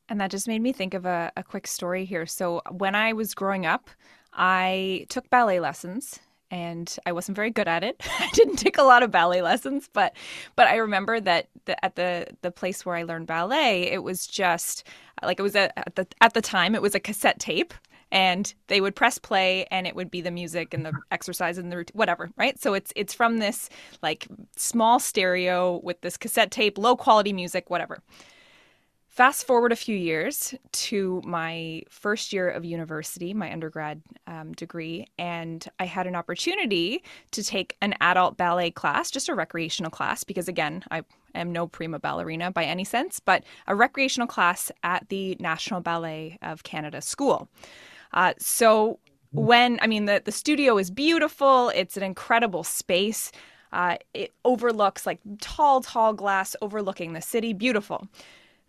And 0.09 0.19
that 0.19 0.31
just 0.31 0.47
made 0.47 0.61
me 0.61 0.73
think 0.73 0.93
of 0.93 1.05
a, 1.05 1.31
a 1.37 1.43
quick 1.43 1.67
story 1.67 2.05
here. 2.05 2.25
So 2.25 2.61
when 2.71 2.95
I 2.95 3.13
was 3.13 3.33
growing 3.35 3.65
up, 3.65 3.89
I 4.33 5.05
took 5.09 5.29
ballet 5.29 5.59
lessons 5.59 6.19
and 6.51 6.95
I 7.05 7.13
wasn't 7.13 7.37
very 7.37 7.49
good 7.49 7.67
at 7.67 7.83
it. 7.83 8.01
I 8.19 8.29
didn't 8.33 8.57
take 8.57 8.77
a 8.77 8.83
lot 8.83 9.01
of 9.01 9.09
ballet 9.09 9.41
lessons, 9.41 9.89
but 9.91 10.15
but 10.55 10.67
I 10.67 10.75
remember 10.75 11.19
that 11.19 11.47
the, 11.65 11.83
at 11.83 11.95
the 11.95 12.27
the 12.41 12.51
place 12.51 12.85
where 12.85 12.95
I 12.95 13.03
learned 13.03 13.27
ballet, 13.27 13.83
it 13.83 14.03
was 14.03 14.27
just 14.27 14.85
like 15.23 15.39
it 15.39 15.43
was 15.43 15.55
a, 15.55 15.77
at 15.79 15.95
the 15.95 16.07
at 16.19 16.33
the 16.33 16.41
time 16.41 16.75
it 16.75 16.81
was 16.81 16.93
a 16.93 16.99
cassette 16.99 17.39
tape 17.39 17.73
and 18.11 18.53
they 18.67 18.81
would 18.81 18.95
press 18.95 19.17
play 19.17 19.65
and 19.71 19.87
it 19.87 19.95
would 19.95 20.11
be 20.11 20.21
the 20.21 20.31
music 20.31 20.73
and 20.73 20.85
the 20.85 20.91
exercise 21.11 21.57
and 21.57 21.71
the 21.71 21.85
whatever 21.93 22.29
right 22.35 22.61
so 22.61 22.73
it's 22.73 22.91
it's 22.95 23.13
from 23.13 23.37
this 23.37 23.69
like 24.01 24.27
small 24.57 24.99
stereo 24.99 25.79
with 25.83 26.01
this 26.01 26.17
cassette 26.17 26.51
tape 26.51 26.77
low 26.77 26.95
quality 26.95 27.31
music 27.31 27.69
whatever 27.69 28.01
fast 29.11 29.45
forward 29.45 29.73
a 29.73 29.75
few 29.75 29.95
years 29.95 30.55
to 30.71 31.21
my 31.25 31.83
first 31.89 32.31
year 32.31 32.49
of 32.49 32.63
university 32.63 33.33
my 33.33 33.51
undergrad 33.51 34.01
um, 34.25 34.53
degree 34.53 35.05
and 35.19 35.67
i 35.79 35.85
had 35.85 36.07
an 36.07 36.15
opportunity 36.15 37.03
to 37.31 37.43
take 37.43 37.75
an 37.81 37.93
adult 37.99 38.37
ballet 38.37 38.71
class 38.71 39.11
just 39.11 39.27
a 39.27 39.35
recreational 39.35 39.91
class 39.91 40.23
because 40.23 40.47
again 40.47 40.81
i 40.91 41.03
am 41.35 41.51
no 41.51 41.67
prima 41.67 41.99
ballerina 41.99 42.49
by 42.49 42.63
any 42.63 42.85
sense 42.85 43.19
but 43.19 43.43
a 43.67 43.75
recreational 43.75 44.27
class 44.27 44.71
at 44.83 45.07
the 45.09 45.35
national 45.39 45.81
ballet 45.81 46.37
of 46.41 46.63
canada 46.63 47.01
school 47.01 47.49
uh, 48.13 48.33
so 48.37 48.97
when 49.33 49.79
I 49.81 49.87
mean 49.87 50.05
the 50.05 50.21
the 50.23 50.31
studio 50.31 50.77
is 50.77 50.91
beautiful, 50.91 51.69
it's 51.69 51.95
an 51.95 52.03
incredible 52.03 52.63
space. 52.63 53.31
Uh, 53.71 53.95
it 54.13 54.33
overlooks 54.43 55.05
like 55.05 55.19
tall, 55.39 55.79
tall 55.79 56.13
glass 56.13 56.55
overlooking 56.61 57.13
the 57.13 57.21
city, 57.21 57.53
beautiful. 57.53 58.05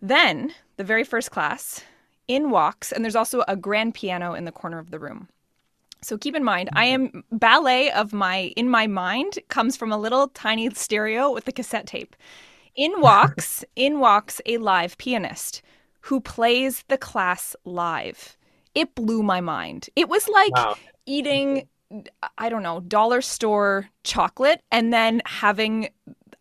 Then 0.02 0.52
the 0.76 0.84
very 0.84 1.04
first 1.04 1.30
class, 1.30 1.82
in 2.28 2.50
walks, 2.50 2.92
and 2.92 3.04
there's 3.04 3.16
also 3.16 3.44
a 3.48 3.56
grand 3.56 3.94
piano 3.94 4.34
in 4.34 4.44
the 4.44 4.52
corner 4.52 4.78
of 4.78 4.90
the 4.90 4.98
room. 4.98 5.28
So 6.02 6.18
keep 6.18 6.34
in 6.34 6.44
mind, 6.44 6.68
I 6.74 6.86
am 6.86 7.24
ballet 7.30 7.90
of 7.92 8.12
my 8.12 8.52
in 8.56 8.68
my 8.68 8.86
mind 8.88 9.38
comes 9.48 9.76
from 9.76 9.92
a 9.92 9.96
little 9.96 10.28
tiny 10.28 10.68
stereo 10.70 11.32
with 11.32 11.44
the 11.44 11.52
cassette 11.52 11.86
tape. 11.86 12.16
In 12.74 13.00
walks, 13.00 13.64
in 13.76 14.00
walks 14.00 14.40
a 14.44 14.58
live 14.58 14.98
pianist 14.98 15.62
who 16.00 16.20
plays 16.20 16.84
the 16.88 16.98
class 16.98 17.54
live 17.64 18.36
it 18.74 18.94
blew 18.94 19.22
my 19.22 19.40
mind. 19.40 19.88
It 19.96 20.08
was 20.08 20.28
like 20.28 20.54
wow. 20.54 20.76
eating, 21.06 21.68
I 22.38 22.48
don't 22.48 22.62
know, 22.62 22.80
dollar 22.80 23.20
store 23.20 23.88
chocolate 24.04 24.62
and 24.70 24.92
then 24.92 25.22
having 25.26 25.88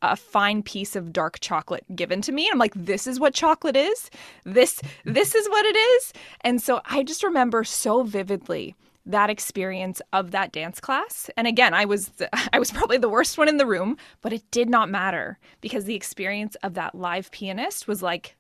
a 0.02 0.16
fine 0.16 0.64
piece 0.64 0.96
of 0.96 1.14
dark 1.14 1.40
chocolate 1.40 1.86
given 1.96 2.22
to 2.22 2.32
me. 2.32 2.50
I'm 2.52 2.60
like, 2.60 2.74
this 2.76 3.08
is 3.08 3.20
what 3.20 3.34
chocolate 3.34 3.76
is. 3.76 4.10
This 4.44 4.82
this 5.06 5.36
is 5.36 5.50
what 5.50 5.66
it 5.66 5.76
is. 5.76 6.14
And 6.42 6.62
so 6.62 6.82
I 6.86 7.04
just 7.04 7.24
remember 7.24 7.64
so 7.64 8.04
vividly 8.04 8.76
that 9.06 9.30
experience 9.30 10.02
of 10.14 10.32
that 10.32 10.52
dance 10.52 10.80
class. 10.80 11.30
And 11.36 11.48
again, 11.48 11.74
I 11.74 11.86
was 11.86 12.12
I 12.54 12.60
was 12.60 12.72
probably 12.72 12.98
the 12.98 13.10
worst 13.10 13.38
one 13.38 13.50
in 13.50 13.58
the 13.58 13.66
room, 13.66 13.98
but 14.22 14.34
it 14.34 14.50
did 14.52 14.70
not 14.70 14.90
matter 14.90 15.40
because 15.62 15.86
the 15.86 15.96
experience 15.96 16.56
of 16.64 16.74
that 16.76 16.96
live 16.96 17.32
pianist 17.32 17.88
was 17.88 18.02
like 18.02 18.36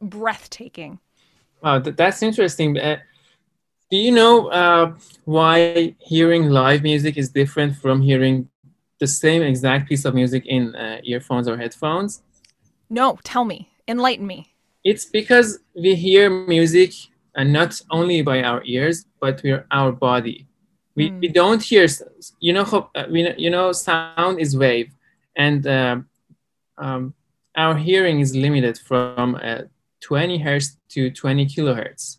breathtaking. 0.00 0.98
Wow, 1.62 1.78
that's 1.78 2.22
interesting. 2.22 2.78
Uh, 2.78 2.98
do 3.90 3.96
you 3.96 4.10
know 4.10 4.48
uh, 4.48 4.94
why 5.24 5.94
hearing 6.00 6.50
live 6.50 6.82
music 6.82 7.16
is 7.16 7.30
different 7.30 7.76
from 7.76 8.02
hearing 8.02 8.48
the 9.00 9.06
same 9.06 9.42
exact 9.42 9.88
piece 9.88 10.04
of 10.04 10.14
music 10.14 10.46
in 10.46 10.74
uh, 10.74 11.00
earphones 11.04 11.48
or 11.48 11.56
headphones? 11.56 12.22
No, 12.90 13.18
tell 13.24 13.44
me, 13.44 13.70
enlighten 13.88 14.26
me. 14.26 14.54
It's 14.84 15.06
because 15.06 15.58
we 15.74 15.94
hear 15.94 16.30
music 16.30 16.92
and 17.34 17.48
uh, 17.48 17.60
not 17.60 17.80
only 17.90 18.22
by 18.22 18.42
our 18.42 18.62
ears, 18.64 19.06
but 19.20 19.42
with 19.42 19.64
our 19.70 19.92
body. 19.92 20.46
We, 20.94 21.10
mm. 21.10 21.20
we 21.20 21.28
don't 21.28 21.62
hear, 21.62 21.86
you 22.38 22.52
know, 22.52 22.90
uh, 22.94 23.04
we, 23.10 23.34
you 23.36 23.50
know, 23.50 23.72
sound 23.72 24.38
is 24.38 24.56
wave, 24.56 24.92
and 25.36 25.66
uh, 25.66 25.96
um, 26.78 27.14
our 27.56 27.76
hearing 27.76 28.20
is 28.20 28.36
limited 28.36 28.78
from 28.78 29.36
uh, 29.42 29.62
20 30.02 30.38
hertz 30.38 30.76
to 30.90 31.10
20 31.10 31.46
kilohertz. 31.46 32.18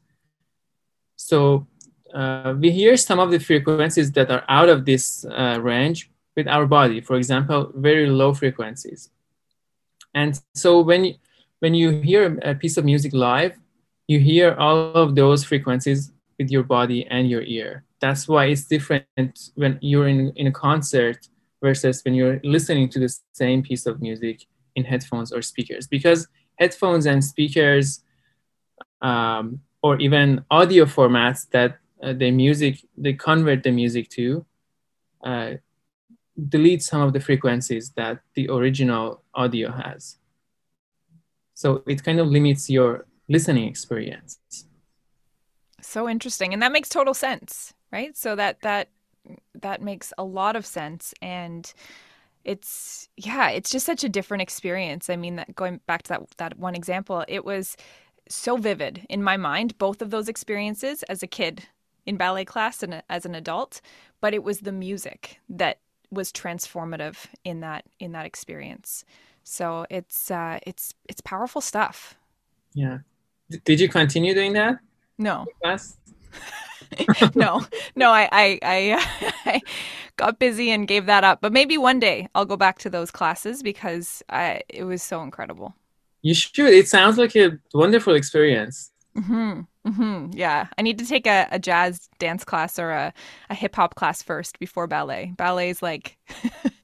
So 1.15 1.67
uh, 2.13 2.55
we 2.57 2.71
hear 2.71 2.97
some 2.97 3.19
of 3.19 3.31
the 3.31 3.39
frequencies 3.39 4.11
that 4.13 4.31
are 4.31 4.43
out 4.49 4.69
of 4.69 4.85
this 4.85 5.25
uh, 5.25 5.59
range 5.61 6.09
with 6.36 6.48
our 6.48 6.65
body, 6.65 7.02
for 7.02 7.15
example, 7.15 7.71
very 7.76 8.08
low 8.10 8.34
frequencies. 8.34 9.10
And 10.13 10.39
so 10.54 10.82
when, 10.82 11.15
when 11.60 11.74
you 11.74 12.02
hear 12.02 12.39
a 12.43 12.56
piece 12.56 12.78
of 12.78 12.86
music 12.86 13.13
live, 13.13 13.54
you 14.08 14.19
hear 14.19 14.56
all 14.56 14.93
of 14.93 15.15
those 15.15 15.43
frequencies 15.43 16.12
with 16.38 16.50
your 16.52 16.63
body 16.63 17.06
and 17.08 17.30
your 17.30 17.41
ear. 17.43 17.84
That's 18.00 18.28
why 18.28 18.45
it's 18.45 18.65
different 18.65 19.50
when 19.56 19.80
you're 19.82 20.08
in, 20.08 20.32
in 20.36 20.48
a 20.48 20.52
concert 20.52 21.28
versus 21.62 22.02
when 22.04 22.13
you're 22.13 22.39
listening 22.43 22.89
to 22.89 23.00
the 23.00 23.17
same 23.34 23.63
piece 23.63 23.86
of 23.86 24.02
music 24.02 24.45
in 24.76 24.84
headphones 24.84 25.32
or 25.32 25.41
speakers. 25.41 25.88
Because 25.88 26.28
headphones 26.60 27.06
and 27.06 27.24
speakers 27.24 28.02
um, 29.02 29.62
or 29.82 29.98
even 30.00 30.43
audio 30.52 30.86
formats 30.86 31.50
that 31.52 31.80
uh, 32.04 32.13
the 32.13 32.32
music 32.32 32.80
they 32.98 33.13
convert 33.13 33.63
the 33.63 33.71
music 33.71 34.10
to 34.10 34.45
uh, 35.24 35.52
delete 36.50 36.84
some 36.84 37.02
of 37.02 37.13
the 37.13 37.19
frequencies 37.19 37.91
that 37.91 38.19
the 38.34 38.50
original 38.50 39.24
audio 39.34 39.71
has. 39.71 40.17
So 41.54 41.84
it 41.88 42.04
kind 42.04 42.19
of 42.19 42.28
limits 42.28 42.69
your 42.69 43.06
listening 43.30 43.67
experience. 43.67 44.39
So 45.82 46.10
interesting. 46.10 46.54
And 46.54 46.62
that 46.62 46.71
makes 46.71 46.89
total 46.89 47.13
sense 47.13 47.74
right? 47.95 48.15
So 48.17 48.36
that 48.36 48.62
that 48.62 48.89
that 49.62 49.82
makes 49.82 50.13
a 50.17 50.24
lot 50.24 50.56
of 50.56 50.65
sense. 50.65 51.13
And 51.21 51.71
it's 52.43 53.10
yeah, 53.17 53.50
it's 53.50 53.71
just 53.71 53.86
such 53.86 54.04
a 54.04 54.10
different 54.10 54.41
experience. 54.41 55.10
I 55.10 55.15
mean, 55.15 55.38
that 55.38 55.56
going 55.56 55.80
back 55.88 56.04
to 56.04 56.10
that 56.10 56.21
that 56.38 56.60
one 56.60 56.76
example, 56.76 57.24
it 57.28 57.45
was 57.45 57.78
so 58.28 58.58
vivid 58.58 59.06
in 59.08 59.21
my 59.21 59.38
mind 59.38 59.78
both 59.78 60.02
of 60.02 60.10
those 60.10 60.28
experiences 60.28 61.04
as 61.04 61.21
a 61.21 61.28
kid 61.28 61.63
in 62.08 62.17
ballet 62.17 62.43
class 62.43 62.84
and 62.84 63.04
as 63.10 63.26
an 63.26 63.36
adult, 63.36 63.82
but 64.19 64.34
it 64.34 64.43
was 64.43 64.60
the 64.60 64.71
music 64.71 65.39
that 65.48 65.80
was 66.12 66.32
transformative 66.32 67.26
in 67.44 67.60
that 67.62 67.86
in 68.00 68.12
that 68.13 68.26
experience. 68.26 69.06
So 69.44 69.86
it's 69.89 70.32
uh, 70.32 70.60
it's 70.65 70.94
it's 71.08 71.22
powerful 71.22 71.62
stuff. 71.62 72.15
Yeah. 72.74 73.00
Did 73.63 73.80
you 73.80 73.88
continue 73.88 74.34
doing 74.34 74.54
that? 74.54 74.80
No. 75.18 75.46
No, 77.36 77.65
no, 77.96 78.12
I, 78.12 78.30
I, 78.32 78.60
I, 78.62 79.34
I, 79.46 79.62
got 80.18 80.39
busy 80.39 80.72
and 80.72 80.88
gave 80.88 81.08
that 81.08 81.24
up. 81.24 81.41
But 81.41 81.52
maybe 81.52 81.78
one 81.78 82.00
day 82.00 82.30
I'll 82.36 82.46
go 82.46 82.56
back 82.56 82.78
to 82.80 82.89
those 82.89 83.12
classes 83.12 83.63
because 83.63 84.24
I, 84.30 84.62
it 84.70 84.84
was 84.84 85.02
so 85.04 85.22
incredible. 85.22 85.76
You 86.22 86.34
should. 86.34 86.74
It 86.74 86.88
sounds 86.88 87.18
like 87.18 87.36
a 87.36 87.58
wonderful 87.74 88.15
experience. 88.15 88.91
Mm-hmm. 89.18 89.62
Mm-hmm. 89.86 90.32
Yeah, 90.34 90.67
I 90.78 90.82
need 90.82 90.98
to 90.98 91.06
take 91.06 91.28
a, 91.28 91.48
a 91.52 91.60
jazz 91.60 92.10
dance 92.17 92.43
class 92.43 92.80
or 92.80 92.89
a, 92.89 93.13
a 93.52 93.56
hip 93.56 93.76
hop 93.76 93.93
class 93.95 94.24
first 94.24 94.58
before 94.58 94.88
ballet. 94.88 95.34
Ballet 95.38 95.69
is 95.69 95.84
like, 95.84 96.17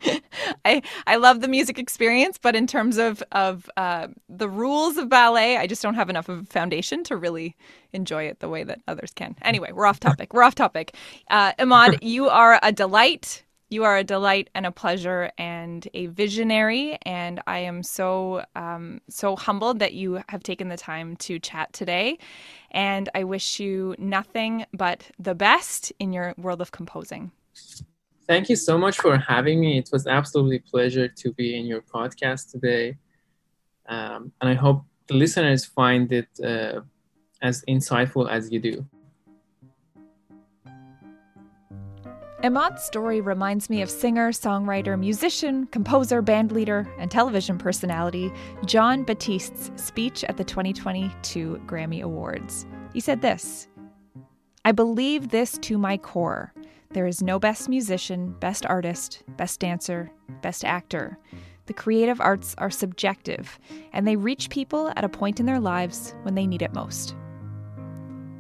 I 0.66 0.84
I 1.08 1.16
love 1.16 1.42
the 1.42 1.48
music 1.48 1.80
experience, 1.80 2.38
but 2.38 2.56
in 2.56 2.68
terms 2.68 2.98
of 2.98 3.24
of 3.32 3.68
uh, 3.76 4.08
the 4.30 4.48
rules 4.48 4.98
of 4.98 5.10
ballet, 5.10 5.58
I 5.58 5.66
just 5.66 5.82
don't 5.82 5.96
have 5.96 6.12
enough 6.12 6.30
of 6.30 6.42
a 6.42 6.46
foundation 6.46 7.04
to 7.06 7.18
really 7.18 7.56
enjoy 7.92 8.26
it 8.26 8.40
the 8.40 8.50
way 8.50 8.64
that 8.64 8.82
others 8.88 9.12
can. 9.16 9.36
Anyway, 9.42 9.72
we're 9.74 9.88
off 9.88 10.00
topic. 10.00 10.34
We're 10.34 10.44
off 10.44 10.56
topic. 10.56 10.96
Uh, 11.30 11.54
Ahmad, 11.58 12.04
you 12.04 12.30
are 12.30 12.60
a 12.62 12.72
delight. 12.72 13.44
You 13.72 13.86
are 13.86 13.96
a 13.96 14.04
delight 14.04 14.50
and 14.54 14.66
a 14.66 14.72
pleasure 14.72 15.32
and 15.38 15.88
a 15.94 16.08
visionary, 16.08 16.98
and 17.04 17.42
I 17.48 17.60
am 17.60 17.84
so 17.84 18.44
um, 18.54 19.00
so 19.08 19.38
humbled 19.38 19.80
that 19.80 19.94
you 19.94 20.22
have 20.28 20.44
taken 20.44 20.68
the 20.68 20.76
time 20.76 21.16
to 21.28 21.40
chat 21.40 21.72
today. 21.72 22.18
And 22.72 23.08
I 23.16 23.24
wish 23.24 23.62
you 23.62 23.96
nothing 23.98 24.66
but 24.74 25.10
the 25.18 25.34
best 25.34 25.94
in 26.00 26.12
your 26.12 26.34
world 26.38 26.60
of 26.60 26.74
composing. 26.74 27.32
Thank 28.28 28.50
you 28.50 28.58
so 28.58 28.78
much 28.78 29.00
for 29.00 29.18
having 29.18 29.62
me. 29.62 29.78
It 29.78 29.88
was 29.94 30.06
absolutely 30.06 30.60
pleasure 30.60 31.08
to 31.08 31.32
be 31.32 31.58
in 31.58 31.66
your 31.66 31.82
podcast 31.82 32.52
today, 32.52 32.98
um, 33.88 34.34
and 34.42 34.50
I 34.50 34.54
hope 34.54 34.84
the 35.08 35.14
listeners 35.14 35.64
find 35.64 36.12
it 36.12 36.28
uh, 36.44 36.82
as 37.42 37.64
insightful 37.70 38.30
as 38.30 38.52
you 38.52 38.60
do. 38.60 38.86
Ahmad's 42.44 42.84
story 42.84 43.22
reminds 43.22 43.70
me 43.70 43.84
of 43.84 43.90
singer, 43.90 44.32
songwriter, 44.32 44.98
musician, 44.98 45.68
composer, 45.68 46.24
bandleader, 46.24 46.92
and 46.98 47.12
television 47.12 47.60
personality 47.60 48.34
Jon 48.66 49.04
Batiste's 49.04 49.72
speech 49.76 50.24
at 50.24 50.38
the 50.38 50.44
2022 50.44 51.62
Grammy 51.68 52.02
Awards. 52.02 52.66
He 52.94 53.00
said 53.00 53.22
this 53.22 53.68
I 54.66 54.72
believe 54.72 55.30
this 55.30 55.60
to 55.60 55.78
my 55.78 55.98
core. 55.98 56.52
There 56.90 57.06
is 57.06 57.22
no 57.22 57.38
best 57.38 57.70
musician, 57.70 58.32
best 58.40 58.66
artist, 58.66 59.22
best 59.38 59.60
dancer, 59.60 60.12
best 60.42 60.66
actor. 60.66 61.20
The 61.68 61.74
creative 61.74 62.20
arts 62.20 62.56
are 62.58 62.72
subjective, 62.72 63.60
and 63.94 64.08
they 64.08 64.16
reach 64.16 64.50
people 64.50 64.92
at 64.96 65.04
a 65.04 65.10
point 65.10 65.40
in 65.40 65.46
their 65.46 65.60
lives 65.60 66.16
when 66.24 66.34
they 66.34 66.48
need 66.48 66.64
it 66.64 66.74
most. 66.74 67.16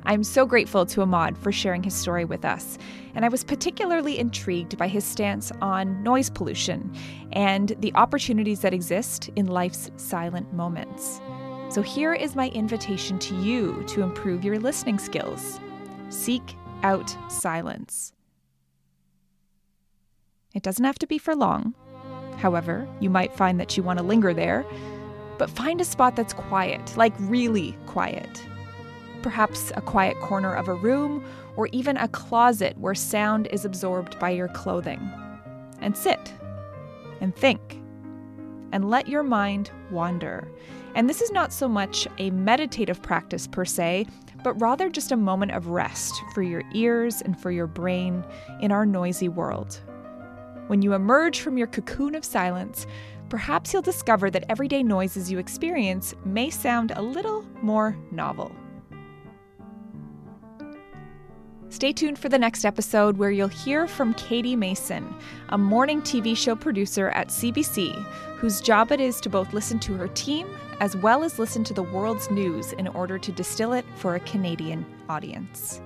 I'm 0.03 0.23
so 0.23 0.45
grateful 0.45 0.85
to 0.87 1.01
Ahmad 1.01 1.37
for 1.37 1.51
sharing 1.51 1.83
his 1.83 1.93
story 1.93 2.25
with 2.25 2.43
us, 2.43 2.77
and 3.13 3.23
I 3.23 3.29
was 3.29 3.43
particularly 3.43 4.17
intrigued 4.17 4.77
by 4.77 4.87
his 4.87 5.03
stance 5.03 5.51
on 5.61 6.01
noise 6.01 6.29
pollution 6.29 6.91
and 7.33 7.75
the 7.79 7.93
opportunities 7.93 8.61
that 8.61 8.73
exist 8.73 9.29
in 9.35 9.45
life's 9.45 9.91
silent 9.97 10.51
moments. 10.53 11.21
So, 11.69 11.81
here 11.81 12.13
is 12.13 12.35
my 12.35 12.49
invitation 12.49 13.19
to 13.19 13.35
you 13.35 13.83
to 13.87 14.01
improve 14.01 14.43
your 14.43 14.59
listening 14.59 14.99
skills 14.99 15.59
seek 16.09 16.55
out 16.83 17.15
silence. 17.29 18.11
It 20.53 20.63
doesn't 20.63 20.83
have 20.83 20.99
to 20.99 21.07
be 21.07 21.17
for 21.17 21.35
long. 21.35 21.73
However, 22.37 22.85
you 22.99 23.09
might 23.09 23.33
find 23.33 23.59
that 23.61 23.77
you 23.77 23.83
want 23.83 23.99
to 23.99 24.03
linger 24.03 24.33
there, 24.33 24.65
but 25.37 25.49
find 25.49 25.79
a 25.79 25.85
spot 25.85 26.17
that's 26.17 26.33
quiet, 26.33 26.97
like 26.97 27.13
really 27.19 27.77
quiet 27.85 28.43
perhaps 29.21 29.71
a 29.75 29.81
quiet 29.81 30.19
corner 30.19 30.53
of 30.53 30.67
a 30.67 30.73
room, 30.73 31.23
or 31.55 31.67
even 31.71 31.97
a 31.97 32.07
closet 32.07 32.77
where 32.77 32.95
sound 32.95 33.47
is 33.47 33.65
absorbed 33.65 34.19
by 34.19 34.29
your 34.29 34.47
clothing. 34.49 34.99
And 35.79 35.97
sit 35.97 36.34
and 37.21 37.36
think 37.36 37.79
and 38.71 38.89
let 38.89 39.07
your 39.07 39.23
mind 39.23 39.71
wander. 39.89 40.47
And 40.95 41.10
this 41.10 41.21
is 41.21 41.31
not 41.31 41.53
so 41.53 41.67
much 41.67 42.07
a 42.17 42.31
meditative 42.31 43.01
practice 43.01 43.47
per 43.47 43.65
se, 43.65 44.07
but 44.43 44.60
rather 44.60 44.89
just 44.89 45.12
a 45.12 45.17
moment 45.17 45.51
of 45.51 45.67
rest 45.67 46.21
for 46.34 46.41
your 46.41 46.63
ears 46.73 47.21
and 47.21 47.39
for 47.39 47.51
your 47.51 47.67
brain 47.67 48.25
in 48.60 48.71
our 48.71 48.86
noisy 48.86 49.29
world. 49.29 49.81
When 50.67 50.81
you 50.81 50.93
emerge 50.93 51.41
from 51.41 51.57
your 51.57 51.67
cocoon 51.67 52.15
of 52.15 52.25
silence, 52.25 52.88
perhaps 53.29 53.71
you'll 53.71 53.81
discover 53.81 54.29
that 54.31 54.45
everyday 54.49 54.84
noises 54.84 55.31
you 55.31 55.38
experience 55.38 56.13
may 56.25 56.49
sound 56.49 56.91
a 56.95 57.01
little 57.01 57.45
more 57.62 57.97
novel. 58.12 58.51
Stay 61.71 61.93
tuned 61.93 62.19
for 62.19 62.27
the 62.27 62.38
next 62.38 62.65
episode 62.65 63.17
where 63.17 63.31
you'll 63.31 63.47
hear 63.47 63.88
from 63.88 64.13
Katie 64.15 64.57
Mason, 64.57 65.15
a 65.49 65.57
morning 65.57 66.01
TV 66.01 66.36
show 66.36 66.53
producer 66.53 67.07
at 67.12 67.29
CBC, 67.29 67.95
whose 68.36 68.60
job 68.60 68.91
it 68.91 68.99
is 68.99 69.21
to 69.21 69.29
both 69.29 69.53
listen 69.53 69.79
to 69.79 69.93
her 69.93 70.10
team 70.10 70.49
as 70.81 70.97
well 70.97 71.23
as 71.23 71.39
listen 71.39 71.63
to 71.63 71.73
the 71.73 71.81
world's 71.81 72.29
news 72.29 72.73
in 72.73 72.89
order 72.89 73.17
to 73.17 73.31
distill 73.31 73.71
it 73.71 73.86
for 73.95 74.15
a 74.15 74.19
Canadian 74.19 74.86
audience. 75.07 75.81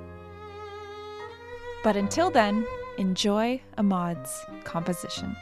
But 1.83 1.95
until 1.95 2.31
then, 2.31 2.65
enjoy 2.97 3.61
Ahmad's 3.77 4.43
composition. 4.63 5.35